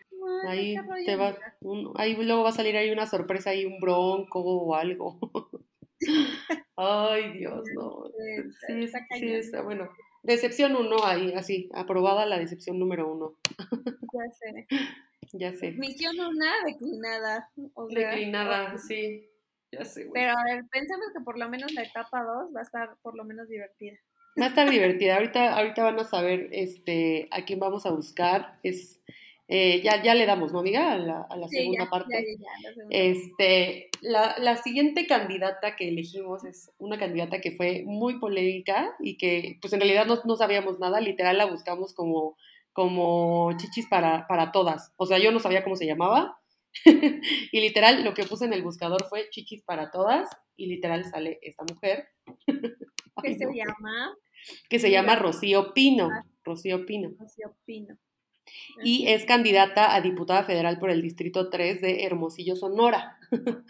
[0.48, 1.36] ahí te va,
[1.96, 5.18] ahí luego va a salir ahí una sorpresa, ahí un bronco o algo.
[6.76, 8.04] Ay, Dios, no.
[8.66, 9.88] Sí, sí, sí, está bueno.
[10.22, 13.36] Decepción uno ahí, así, aprobada la decepción número uno.
[14.12, 14.66] Ya sé.
[15.32, 15.72] Ya sé.
[15.72, 17.48] Misión una declinada.
[17.88, 19.26] declinada, sí.
[19.72, 22.64] Ya sé, Pero a ver, pensemos que por lo menos la etapa 2 va a
[22.64, 23.96] estar por lo menos divertida.
[24.40, 25.16] Va a estar divertida.
[25.16, 28.58] Ahorita, ahorita van a saber este, a quién vamos a buscar.
[28.64, 29.00] Es,
[29.52, 30.92] eh, ya, ya le damos, ¿no, amiga?
[30.92, 32.38] A la, a la segunda parte.
[32.88, 39.16] este, la, la, siguiente candidata que elegimos es una candidata que fue muy polémica y
[39.16, 41.00] que, pues en realidad no, no sabíamos nada.
[41.00, 42.36] Literal la buscamos como,
[42.72, 44.92] como chichis para, para todas.
[44.96, 46.38] O sea, yo no sabía cómo se llamaba
[46.84, 51.40] y literal, lo que puse en el buscador fue chichis para todas y literal sale
[51.42, 52.06] esta mujer.
[53.20, 54.14] ¿Qué se llama?
[54.68, 56.08] Que se llama Rocío Pino.
[56.08, 56.24] Ah.
[56.44, 57.10] Rocío Pino.
[57.18, 57.98] Rocío Pino.
[58.82, 63.18] Y es candidata a diputada federal por el Distrito 3 de Hermosillo, Sonora.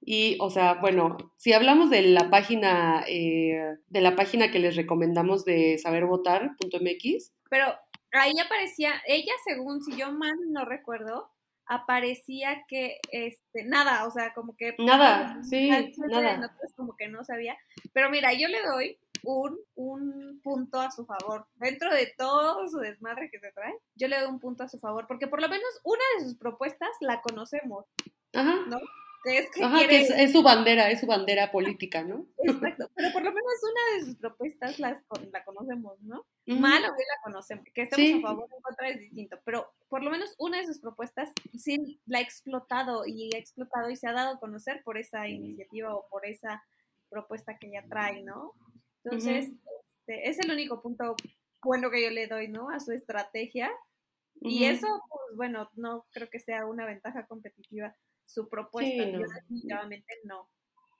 [0.00, 4.76] y, o sea, bueno, si hablamos de la página, eh, de la página que les
[4.76, 7.32] recomendamos de sabervotar.mx.
[7.50, 7.66] Pero
[8.12, 11.30] ahí aparecía, ella según, si yo mal no recuerdo,
[11.66, 14.74] aparecía que, este, nada, o sea, como que...
[14.78, 15.70] Nada, sí,
[16.08, 16.56] nada.
[16.76, 17.56] como que no sabía.
[17.92, 21.46] Pero mira, yo le doy un, un punto a su favor.
[21.54, 24.78] Dentro de todo su desmadre que se trae, yo le doy un punto a su
[24.78, 27.86] favor, porque por lo menos una de sus propuestas la conocemos.
[28.32, 28.56] Ajá.
[28.68, 28.78] ¿No?
[29.24, 32.26] es que, es, su bandera, es su bandera política, ¿no?
[32.38, 35.02] Exacto, pero por lo menos una de sus propuestas las,
[35.32, 36.24] la conocemos, ¿no?
[36.46, 39.72] Mal o bien la conocemos, que estemos a favor o en contra es distinto, pero
[39.88, 43.96] por lo menos una de sus propuestas sí la ha explotado y ha explotado y
[43.96, 46.62] se ha dado a conocer por esa iniciativa o por esa
[47.10, 48.54] propuesta que ella trae, ¿no?
[49.04, 49.52] Entonces,
[50.08, 51.14] este, es el único punto
[51.62, 52.70] bueno que yo le doy, ¿no?
[52.70, 53.70] A su estrategia.
[54.40, 59.04] Y eso, pues bueno, no creo que sea una ventaja competitiva su propuesta.
[59.04, 60.48] Yo definitivamente no,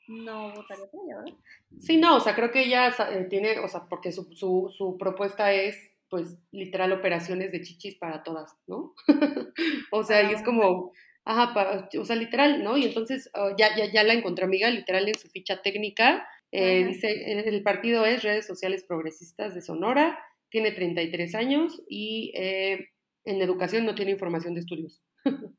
[0.09, 1.39] no votaría por ella, ¿verdad?
[1.79, 4.97] Sí, no, o sea, creo que ella eh, tiene, o sea, porque su, su, su,
[4.99, 5.77] propuesta es,
[6.09, 8.95] pues, literal, operaciones de chichis para todas, ¿no?
[9.93, 10.93] o sea, y es como,
[11.25, 12.77] ajá, o sea, literal, ¿no?
[12.77, 16.85] Y entonces oh, ya, ya, ya la encontré amiga, literal, en su ficha técnica, eh,
[16.87, 17.09] dice,
[17.49, 20.19] el partido es Redes Sociales Progresistas de Sonora,
[20.51, 22.89] tiene 33 años y eh,
[23.25, 25.03] en educación no tiene información de estudios.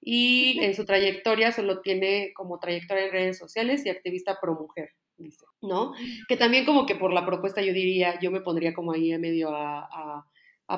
[0.00, 4.90] y en su trayectoria solo tiene como trayectoria en redes sociales y activista pro mujer,
[5.16, 5.92] dice, ¿no?
[6.28, 9.20] Que también como que por la propuesta yo diría, yo me pondría como ahí en
[9.20, 10.26] medio a, a,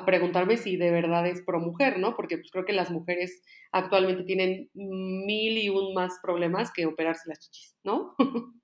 [0.05, 2.15] preguntarme si de verdad es pro mujer, ¿no?
[2.15, 7.29] Porque pues creo que las mujeres actualmente tienen mil y un más problemas que operarse
[7.29, 8.15] las chichis, ¿no?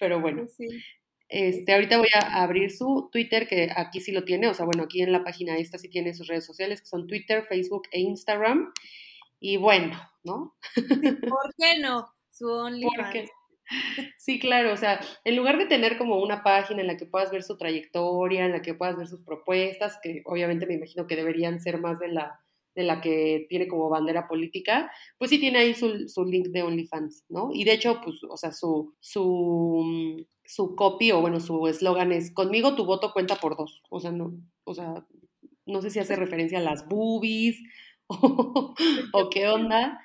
[0.00, 0.46] Pero bueno.
[0.48, 0.66] Sí.
[1.28, 4.84] Este, ahorita voy a abrir su Twitter, que aquí sí lo tiene, o sea, bueno,
[4.84, 8.00] aquí en la página esta sí tiene sus redes sociales, que son Twitter, Facebook e
[8.00, 8.72] Instagram.
[9.40, 10.56] Y bueno, ¿no?
[11.30, 12.08] ¿Por qué no?
[12.30, 13.30] Su OnlyFans.
[14.16, 17.30] Sí, claro, o sea, en lugar de tener como una página en la que puedas
[17.30, 21.16] ver su trayectoria, en la que puedas ver sus propuestas, que obviamente me imagino que
[21.16, 22.40] deberían ser más de la,
[22.74, 26.62] de la que tiene como bandera política, pues sí tiene ahí su, su link de
[26.62, 27.50] OnlyFans, ¿no?
[27.52, 32.32] Y de hecho, pues, o sea, su, su, su copy o bueno, su eslogan es,
[32.32, 34.32] conmigo tu voto cuenta por dos, o sea, no,
[34.64, 35.06] o sea,
[35.64, 37.60] no sé si hace referencia a las boobies
[38.08, 38.74] o,
[39.30, 40.00] qué onda,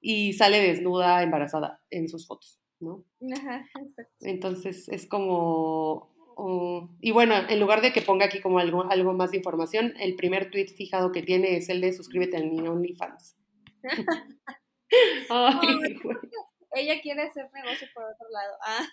[0.00, 3.04] y sale desnuda, embarazada en sus fotos, ¿no?
[4.20, 6.12] Entonces es como,
[7.00, 10.16] y bueno, en lugar de que ponga aquí como algo, algo más de información, el
[10.16, 13.36] primer tweet fijado que tiene es el de suscríbete a mi OnlyFans.
[16.76, 18.56] ella quiere hacer negocio por otro lado.
[18.64, 18.86] Ah.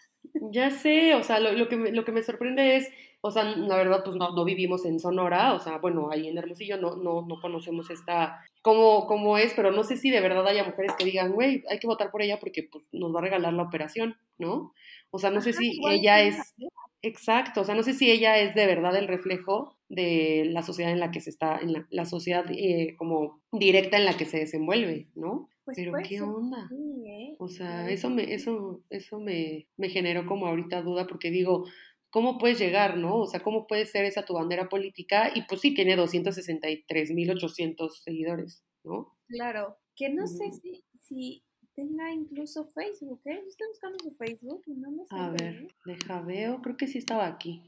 [0.52, 2.90] Ya sé, o sea, lo, que me, lo que me sorprende es,
[3.22, 6.38] o sea, la verdad, pues no, no, vivimos en Sonora, o sea, bueno, ahí en
[6.38, 10.48] Hermosillo no, no, no conocemos esta, cómo, cómo es, pero no sé si de verdad
[10.48, 13.24] haya mujeres que digan, güey, hay que votar por ella porque pues, nos va a
[13.24, 14.74] regalar la operación, ¿no?
[15.12, 16.56] O sea, no sé si ella es,
[17.02, 20.92] exacto, o sea, no sé si ella es de verdad el reflejo de la sociedad
[20.92, 24.26] en la que se está, en la, la sociedad eh, como directa en la que
[24.26, 25.50] se desenvuelve, ¿no?
[25.66, 26.70] Pues Pero qué onda.
[26.72, 27.03] ¿eh?
[27.40, 31.66] O sea, eso me, eso, eso me, me generó como ahorita duda porque digo,
[32.10, 33.18] ¿cómo puedes llegar, no?
[33.18, 35.32] O sea, ¿cómo puede ser esa tu bandera política?
[35.34, 39.18] Y pues sí, tiene 263.800 seguidores, ¿no?
[39.28, 41.44] Claro, que no sé si, si
[41.76, 43.40] tenga incluso Facebook, ¿eh?
[43.42, 45.24] Yo estoy buscando su Facebook y no me sale.
[45.24, 47.62] A ver, deja veo, creo que sí estaba aquí.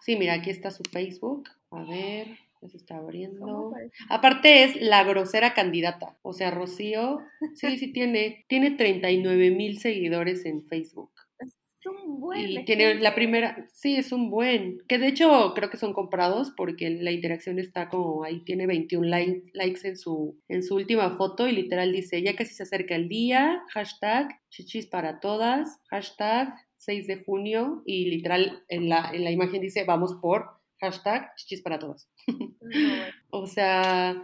[0.00, 1.48] Sí, mira, aquí está su Facebook.
[1.70, 2.38] A ver.
[2.62, 3.72] Está abriendo.
[4.08, 6.18] Aparte es la grosera candidata.
[6.22, 7.20] O sea, Rocío,
[7.54, 11.10] sí, sí tiene, tiene 39 mil seguidores en Facebook.
[11.38, 12.50] Es un buen.
[12.50, 14.78] Y tiene la primera, sí, es un buen.
[14.86, 19.08] Que de hecho creo que son comprados porque la interacción está como ahí, tiene 21
[19.08, 23.08] likes en su, en su última foto y literal dice, ya casi se acerca el
[23.08, 29.30] día, hashtag chichis para todas, hashtag 6 de junio y literal en la, en la
[29.30, 32.08] imagen dice, vamos por Hashtag chichis para todos.
[33.30, 34.22] o sea,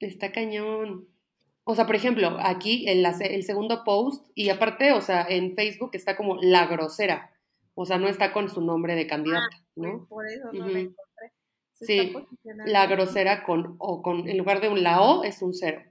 [0.00, 1.08] está cañón.
[1.64, 5.90] O sea, por ejemplo, aquí el, el segundo post, y aparte, o sea, en Facebook
[5.92, 7.30] está como la grosera.
[7.74, 10.06] O sea, no está con su nombre de candidata, ah, ¿no?
[10.08, 11.32] Por eso no la encontré.
[11.74, 12.12] sí,
[12.66, 15.82] la grosera con, o con, en lugar de un la O es un cero.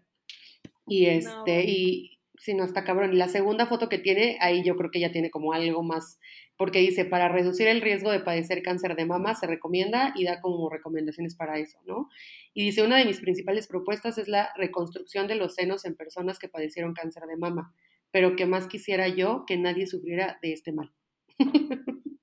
[0.85, 3.13] Y este, y si no está cabrón.
[3.13, 6.19] Y la segunda foto que tiene, ahí yo creo que ya tiene como algo más
[6.57, 10.41] porque dice, para reducir el riesgo de padecer cáncer de mama se recomienda y da
[10.41, 12.09] como recomendaciones para eso, ¿no?
[12.53, 16.39] Y dice, una de mis principales propuestas es la reconstrucción de los senos en personas
[16.39, 17.75] que padecieron cáncer de mama,
[18.11, 20.91] pero que más quisiera yo que nadie sufriera de este mal.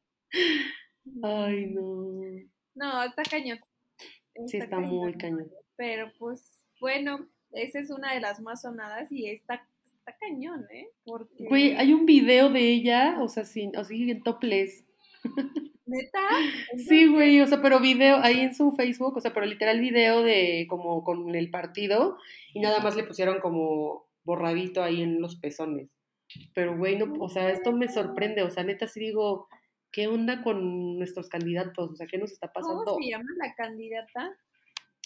[1.23, 2.19] Ay, no.
[2.75, 3.61] No, está cañón.
[4.47, 5.49] sí, está muy cañón.
[5.77, 6.51] Pero pues
[6.81, 9.65] bueno, esa es una de las más sonadas y está,
[10.05, 10.91] está cañón, ¿eh?
[11.05, 11.47] Porque...
[11.49, 14.85] Güey, hay un video de ella, o sea, sin, así en topless.
[15.87, 16.19] ¿Neta?
[16.77, 20.23] Sí, güey, o sea, pero video ahí en su Facebook, o sea, pero literal video
[20.23, 22.17] de como con el partido
[22.55, 25.91] y nada más le pusieron como borradito ahí en los pezones.
[26.55, 29.49] Pero, güey, no, o sea, esto me sorprende, o sea, neta sí digo,
[29.93, 31.91] ¿qué onda con nuestros candidatos?
[31.91, 32.85] O sea, ¿qué nos está pasando?
[32.85, 34.37] ¿Cómo se llama la candidata?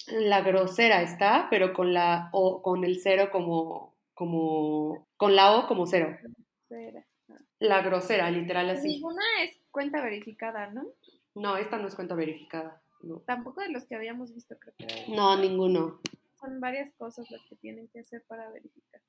[0.06, 3.87] La grosera está, pero con la O, con el cero como,
[4.18, 6.18] como, con la O como cero.
[6.68, 7.04] Grosera.
[7.60, 8.88] La grosera, literal así.
[8.88, 10.82] Ninguna es cuenta verificada, ¿no?
[11.36, 12.82] No, esta no es cuenta verificada.
[13.00, 15.14] No, Tampoco de los que habíamos visto, creo que era.
[15.16, 16.00] no ninguno.
[16.40, 19.00] son varias cosas las que tienen que hacer para verificar.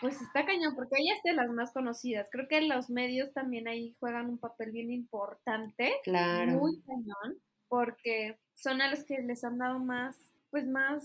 [0.00, 2.28] Pues está cañón, porque ella es de las más conocidas.
[2.30, 6.52] Creo que los medios también ahí juegan un papel bien importante, Claro.
[6.52, 10.16] muy cañón, porque son a los que les han dado más,
[10.50, 11.04] pues más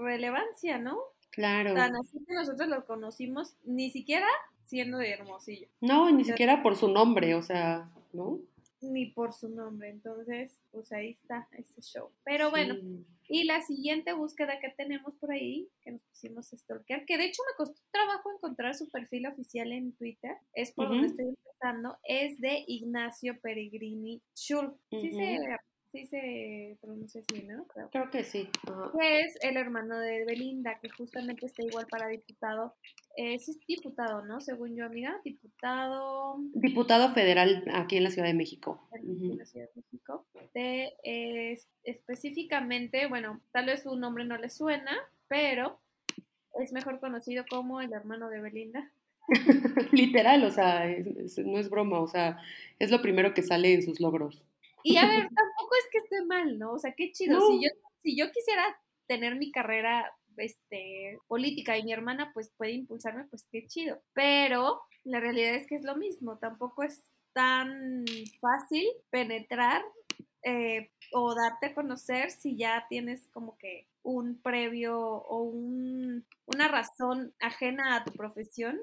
[0.00, 0.98] relevancia, ¿no?
[1.32, 1.74] Claro.
[1.74, 4.26] Tan así que nosotros lo conocimos ni siquiera
[4.64, 8.38] siendo de Hermosillo, No, ni siquiera por su nombre, o sea, ¿no?
[8.82, 9.90] ni por su nombre.
[9.90, 12.10] Entonces, pues ahí está ese show.
[12.24, 13.06] Pero bueno, Sí.
[13.28, 17.24] Y la siguiente búsqueda que tenemos por ahí, que nos pusimos a stalkear, que de
[17.24, 21.96] hecho me costó trabajo encontrar su perfil oficial en Twitter, es por donde estoy empezando,
[22.02, 24.74] es de Ignacio Peregrini Schul.
[24.90, 25.38] Sí, se,
[25.92, 27.66] sí se pronuncia así, ¿no?
[27.66, 27.90] Creo.
[27.90, 28.48] Creo que sí.
[28.98, 32.74] Que es el hermano de Belinda, que justamente está igual para diputado.
[33.16, 34.40] Eh, sí es diputado, ¿no?
[34.40, 38.88] Según yo, amiga, diputado Diputado federal aquí en la Ciudad de México.
[38.92, 40.26] en la Ciudad de México.
[40.54, 44.96] De, eh, específicamente, bueno, tal vez su nombre no le suena,
[45.28, 45.78] pero
[46.60, 48.90] es mejor conocido como el hermano de Belinda.
[49.92, 51.06] Literal, o sea, es-
[51.38, 52.38] es- no es broma, o sea,
[52.78, 54.44] es lo primero que sale en sus logros.
[54.82, 56.72] Y a ver, tampoco es que esté mal, ¿no?
[56.72, 57.38] O sea, qué chido.
[57.38, 57.46] No.
[57.46, 57.70] Si, yo,
[58.02, 58.64] si yo quisiera
[59.06, 64.00] tener mi carrera este, política y mi hermana pues puede impulsarme, pues qué chido.
[64.12, 68.04] Pero la realidad es que es lo mismo, tampoco es tan
[68.40, 69.82] fácil penetrar
[70.44, 76.68] eh, o darte a conocer si ya tienes como que un previo o un, una
[76.68, 78.80] razón ajena a tu profesión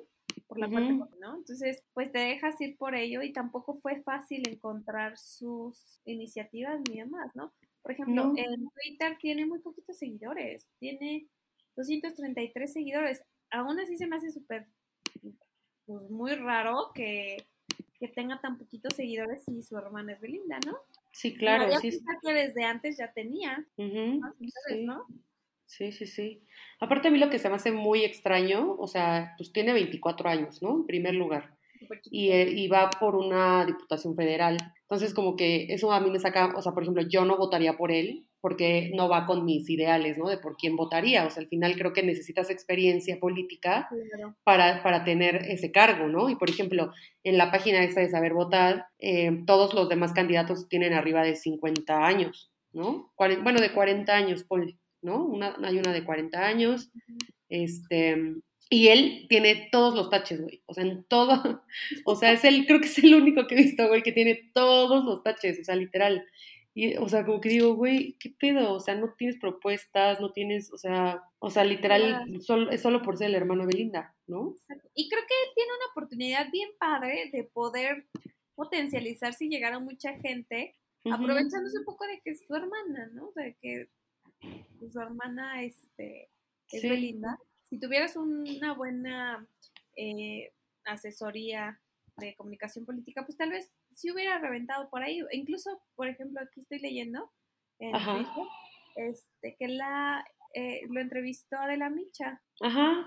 [0.48, 0.94] por la parte.
[1.20, 1.38] ¿no?
[1.38, 7.00] Entonces, pues te dejas ir por ello y tampoco fue fácil encontrar sus iniciativas ni
[7.00, 7.54] demás, ¿no?
[7.82, 8.34] Por ejemplo, No.
[8.38, 11.28] en Twitter tiene muy poquitos seguidores, tiene
[11.76, 13.24] 233 seguidores.
[13.52, 14.68] Aún así se me hace súper,
[15.86, 17.48] pues muy raro que,
[18.00, 20.78] que tenga tan poquitos seguidores y su hermana es Belinda, ¿no?
[21.12, 22.00] Sí, claro, haría sí.
[22.22, 24.86] que desde antes ya tenía más seguidores, sí.
[24.86, 25.06] ¿no?
[25.70, 26.42] Sí, sí, sí.
[26.80, 30.28] Aparte a mí lo que se me hace muy extraño, o sea, pues tiene 24
[30.28, 30.72] años, ¿no?
[30.78, 31.56] En primer lugar.
[32.12, 34.58] Y, eh, y va por una diputación federal.
[34.82, 37.78] Entonces, como que eso a mí me saca, o sea, por ejemplo, yo no votaría
[37.78, 40.28] por él porque no va con mis ideales, ¿no?
[40.28, 41.26] De por quién votaría.
[41.26, 44.36] O sea, al final creo que necesitas experiencia política Claro.
[44.44, 46.30] para, para tener ese cargo, ¿no?
[46.30, 46.92] Y por ejemplo,
[47.24, 51.36] en la página esta de Saber Votar, eh, todos los demás candidatos tienen arriba de
[51.36, 53.14] 50 años, ¿no?
[53.18, 55.26] Bueno, de 40 años, ponle, ¿no?
[55.26, 56.92] Una, hay una de 40 años,
[57.50, 58.36] este,
[58.70, 61.64] y él tiene todos los taches, güey, o sea, en todo,
[62.06, 64.52] o sea, es el, creo que es el único que he visto, güey, que tiene
[64.54, 66.26] todos los taches, o sea, literal.
[66.76, 68.74] Y, o sea, como que digo, güey, ¿qué pedo?
[68.74, 72.40] O sea, no tienes propuestas, no tienes, o sea, o sea, literal, Claro.
[72.42, 74.56] solo, es solo por ser el hermano de Belinda, ¿no?
[74.94, 78.06] Y creo que él tiene una oportunidad bien padre de poder
[78.56, 83.32] potencializarse y llegar a mucha gente, aprovechándose un poco de que es su hermana, ¿no?
[83.36, 83.90] De que
[84.92, 86.30] su hermana este,
[86.72, 86.90] es Sí.
[86.90, 87.40] Belinda.
[87.70, 89.46] Si tuvieras una buena
[89.96, 90.52] eh,
[90.86, 91.80] asesoría
[92.18, 95.22] de comunicación política, pues tal vez sí hubiera reventado por ahí.
[95.32, 97.32] Incluso, por ejemplo, aquí estoy leyendo
[97.80, 97.92] en.
[97.92, 98.46] Twitter,
[98.96, 102.42] este, que la eh, lo entrevistó Adela Micha.
[102.62, 103.06] Ajá.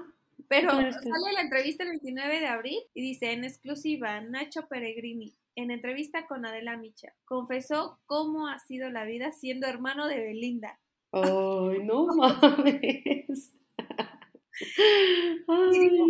[0.48, 5.70] Pero sale la entrevista el 29 de abril y dice en exclusiva, Nacho Peregrini, en
[5.70, 10.78] entrevista con Adela Micha, confesó cómo ha sido la vida siendo hermano de Belinda.
[11.12, 13.52] Ay, no mames.
[15.48, 16.00] Ay.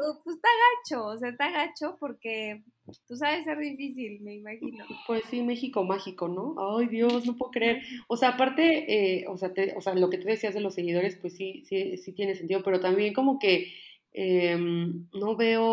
[0.00, 2.62] Uh, pues está gacho, o sea, está gacho porque
[3.08, 4.84] tú sabes ser difícil, me imagino.
[5.08, 6.54] Pues sí, México mágico, ¿no?
[6.78, 7.82] Ay, Dios, no puedo creer.
[8.06, 8.84] O sea, aparte,
[9.20, 11.64] eh, o, sea, te- o sea, lo que tú decías de los seguidores, pues sí,
[11.64, 13.72] sí, sí tiene sentido, pero también como que
[14.12, 15.64] em, no veo,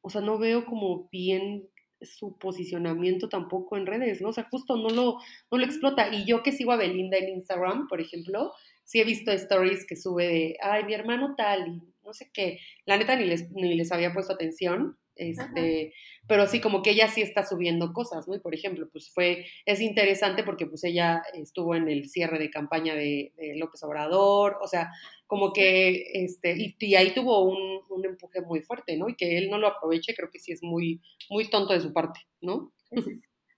[0.00, 1.66] o sea, no veo como bien
[2.02, 4.30] su posicionamiento tampoco en redes, ¿no?
[4.30, 5.18] O sea, justo no lo,
[5.50, 6.14] no lo explota.
[6.14, 8.52] Y yo que sigo a Belinda en Instagram, por ejemplo,
[8.84, 12.58] sí he visto stories que sube de, ay, mi hermano tal, y no sé qué.
[12.84, 15.94] La neta ni les, ni les había puesto atención, Este,
[16.28, 18.34] pero sí, como que ella sí está subiendo cosas, ¿no?
[18.34, 22.50] Y por ejemplo, pues fue, es interesante porque pues ella estuvo en el cierre de
[22.50, 24.90] campaña de, López Obrador, o sea,
[25.26, 29.08] como que, este, y, ahí tuvo un, un, empuje muy fuerte, ¿no?
[29.08, 31.00] Y que él no lo aproveche, creo que sí es muy,
[31.30, 32.72] muy tonto de su parte, ¿no?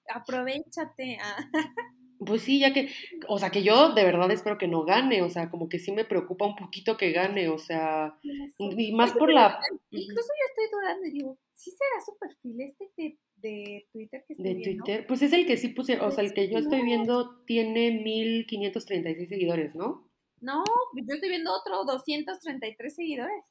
[0.08, 1.18] Aprovechate.
[1.20, 1.50] Ah.
[2.24, 2.90] Pues sí, ya que,
[3.28, 5.92] o sea, que yo de verdad espero que no gane, o sea, como que sí
[5.92, 8.18] me preocupa un poquito que gane, o sea,
[8.58, 9.60] y más por la...
[9.90, 14.54] Incluso yo estoy dudando y digo, ¿sí será su perfil este de, Twitter que estoy
[14.54, 17.42] De Twitter, pues es el que sí puse, o sea, el que yo estoy viendo
[17.44, 20.08] tiene 1536 seguidores, ¿no?
[20.40, 20.64] No,
[20.94, 23.44] yo estoy viendo otro, 233 seguidores.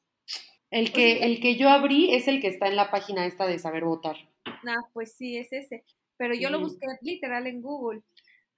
[0.70, 3.58] El que, el que yo abrí es el que está en la página esta de
[3.58, 4.16] saber votar.
[4.44, 5.84] Ah, pues sí, es ese.
[6.18, 8.02] Pero yo lo busqué literal en Google.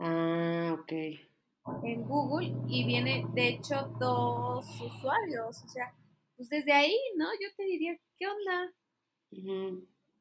[0.01, 0.93] Ah, ok.
[1.85, 5.63] En Google y viene, de hecho, dos usuarios.
[5.63, 5.95] O sea,
[6.37, 7.27] pues desde ahí, ¿no?
[7.41, 8.73] Yo te diría, ¿qué onda?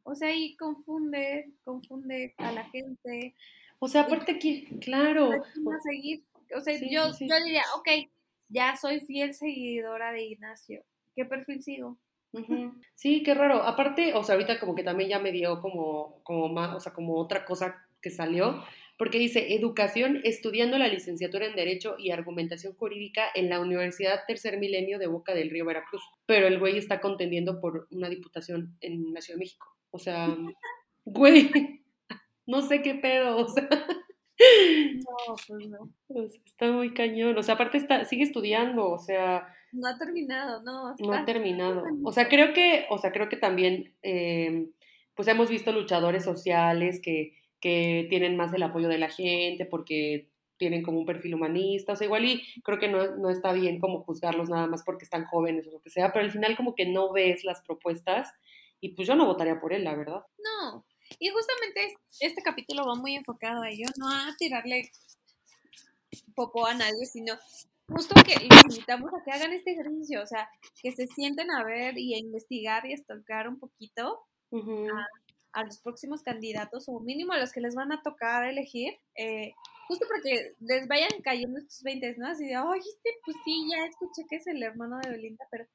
[0.03, 3.36] O sea, ahí confunde, confunde a la gente.
[3.80, 5.32] O sea, aparte aquí, claro.
[5.82, 6.23] seguir.
[6.55, 8.09] O sea, yo, yo diría, ok,
[8.49, 10.84] ya soy fiel seguidora de Ignacio.
[11.15, 11.97] ¿Qué perfil sigo?
[12.95, 13.63] Sí, qué raro.
[13.63, 16.93] Aparte, o sea, ahorita como que también ya me dio como, como más, o sea,
[16.93, 18.63] como otra cosa que salió,
[19.00, 24.60] porque dice educación estudiando la licenciatura en Derecho y Argumentación Jurídica en la Universidad Tercer
[24.60, 26.04] Milenio de Boca del Río Veracruz.
[26.26, 29.74] Pero el güey está contendiendo por una diputación en la Ciudad de México.
[29.91, 30.28] O sea,
[31.06, 31.50] güey,
[32.45, 33.70] no sé qué pedo, o sea.
[33.70, 36.26] No, pues no.
[36.45, 37.38] está muy cañón.
[37.38, 39.47] O sea, aparte está, sigue estudiando, o sea.
[39.72, 40.95] No ha terminado, no.
[41.00, 41.86] no ha terminado.
[42.04, 44.68] O sea, creo que, o sea, creo que también, eh,
[45.16, 50.30] pues hemos visto luchadores sociales que que tienen más el apoyo de la gente porque
[50.57, 53.80] tienen como un perfil humanista, o sea, igual y creo que no, no, está bien
[53.80, 56.76] como juzgarlos nada más porque están jóvenes o lo que sea, pero al final como
[56.76, 58.30] que no ves las propuestas
[58.82, 60.22] y pues yo no votaría por él, la verdad.
[60.38, 60.86] No,
[61.18, 64.89] y justamente este capítulo va muy enfocado a ello, no a tirarle
[66.36, 67.38] popo a nadie, sino
[67.88, 70.49] justo que les invitamos a que hagan este ejercicio, o sea,
[70.82, 75.05] que se sienten a ver y a investigar y a stalkear un poquito a
[75.64, 79.54] los próximos candidatos o mínimo a los que les van a tocar elegir, eh,
[79.88, 82.28] justo porque les vayan cayendo estos 20, ¿no?
[82.28, 85.66] Así de, ay, este, pues sí, ya escuché que es el hermano de Belinda, pero,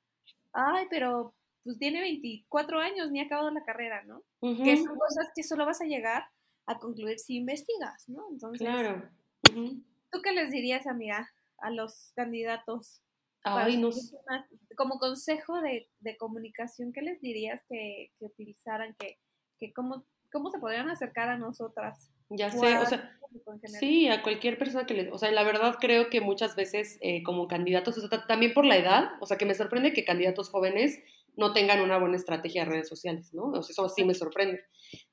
[0.53, 4.23] ay, pero pues tiene 24 años, ni ha acabado la carrera, ¿no?
[4.41, 6.25] Que son cosas que solo vas a llegar
[6.67, 8.29] a concluir si investigas, ¿no?
[8.31, 9.09] Entonces, claro.
[10.13, 13.01] ¿tú qué les dirías, amiga, a los candidatos?
[13.43, 13.91] Ay, no
[14.77, 19.19] Como consejo de, de, comunicación, ¿qué les dirías que, que utilizaran, que,
[19.59, 22.11] que cómo, cómo se podrían acercar a nosotras.
[22.31, 23.19] Ya sé, o sea,
[23.65, 27.23] sí, a cualquier persona que le, o sea, la verdad creo que muchas veces eh,
[27.23, 30.51] como candidatos, o sea, también por la edad, o sea, que me sorprende que candidatos
[30.51, 30.99] jóvenes
[31.37, 33.47] no tengan una buena estrategia de redes sociales, ¿no?
[33.47, 34.63] O sea, eso sí me sorprende.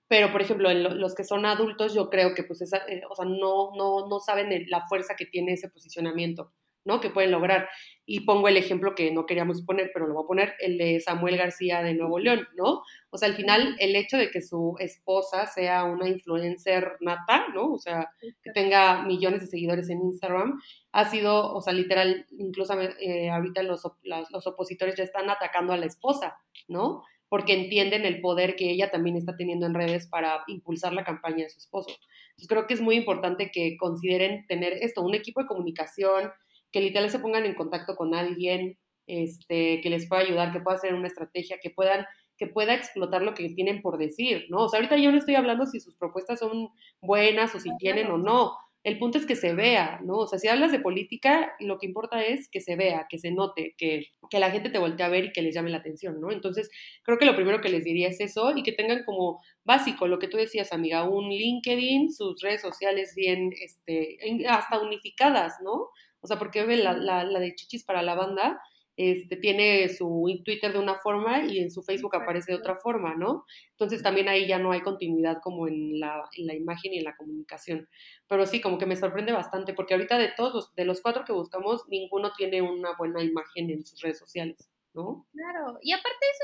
[0.08, 3.16] Pero, por ejemplo, en los que son adultos, yo creo que, pues, esa, eh, o
[3.16, 6.52] sea, no, no, no saben la fuerza que tiene ese posicionamiento.
[6.86, 7.00] ¿No?
[7.00, 7.70] Que pueden lograr.
[8.06, 11.00] Y pongo el ejemplo que no queríamos poner, pero lo voy a poner, el de
[11.00, 12.82] Samuel García de Nuevo León, ¿no?
[13.10, 17.74] O sea, al final, el hecho de que su esposa sea una influencer nata, ¿no?
[17.74, 20.60] O sea, que tenga millones de seguidores en Instagram,
[20.92, 25.78] ha sido, o sea, literal, incluso eh, ahorita los, los opositores ya están atacando a
[25.78, 27.04] la esposa, ¿no?
[27.30, 31.44] Porque entienden el poder que ella también está teniendo en redes para impulsar la campaña
[31.44, 31.92] de su esposo.
[32.32, 36.32] Entonces, creo que es muy importante que consideren tener esto, un equipo de comunicación,
[36.72, 40.78] que literal se pongan en contacto con alguien este, que les pueda ayudar, que pueda
[40.78, 42.06] hacer una estrategia, que puedan
[42.42, 44.64] que pueda explotar lo que tienen por decir, ¿no?
[44.64, 46.70] O sea, ahorita yo no estoy hablando si sus propuestas son
[47.00, 48.58] buenas o si tienen o no.
[48.84, 50.18] El punto es que se vea, ¿no?
[50.18, 53.30] O sea, si hablas de política, lo que importa es que se vea, que se
[53.30, 56.20] note, que, que la gente te voltee a ver y que les llame la atención,
[56.20, 56.32] ¿no?
[56.32, 56.72] Entonces,
[57.04, 60.18] creo que lo primero que les diría es eso y que tengan como básico lo
[60.18, 64.18] que tú decías, amiga, un LinkedIn, sus redes sociales bien, este,
[64.50, 65.90] hasta unificadas, ¿no?
[66.22, 68.62] O sea, porque la, la, la de Chichis para la banda
[68.98, 73.16] este, tiene su Twitter de una forma y en su Facebook aparece de otra forma,
[73.16, 73.46] ¿no?
[73.72, 77.06] Entonces también ahí ya no hay continuidad como en la, en la imagen y en
[77.06, 77.88] la comunicación.
[78.28, 81.24] Pero sí, como que me sorprende bastante, porque ahorita de todos los, de los cuatro
[81.26, 84.70] que buscamos, ninguno tiene una buena imagen en sus redes sociales.
[84.94, 85.26] ¿No?
[85.32, 86.40] Claro, y aparte eso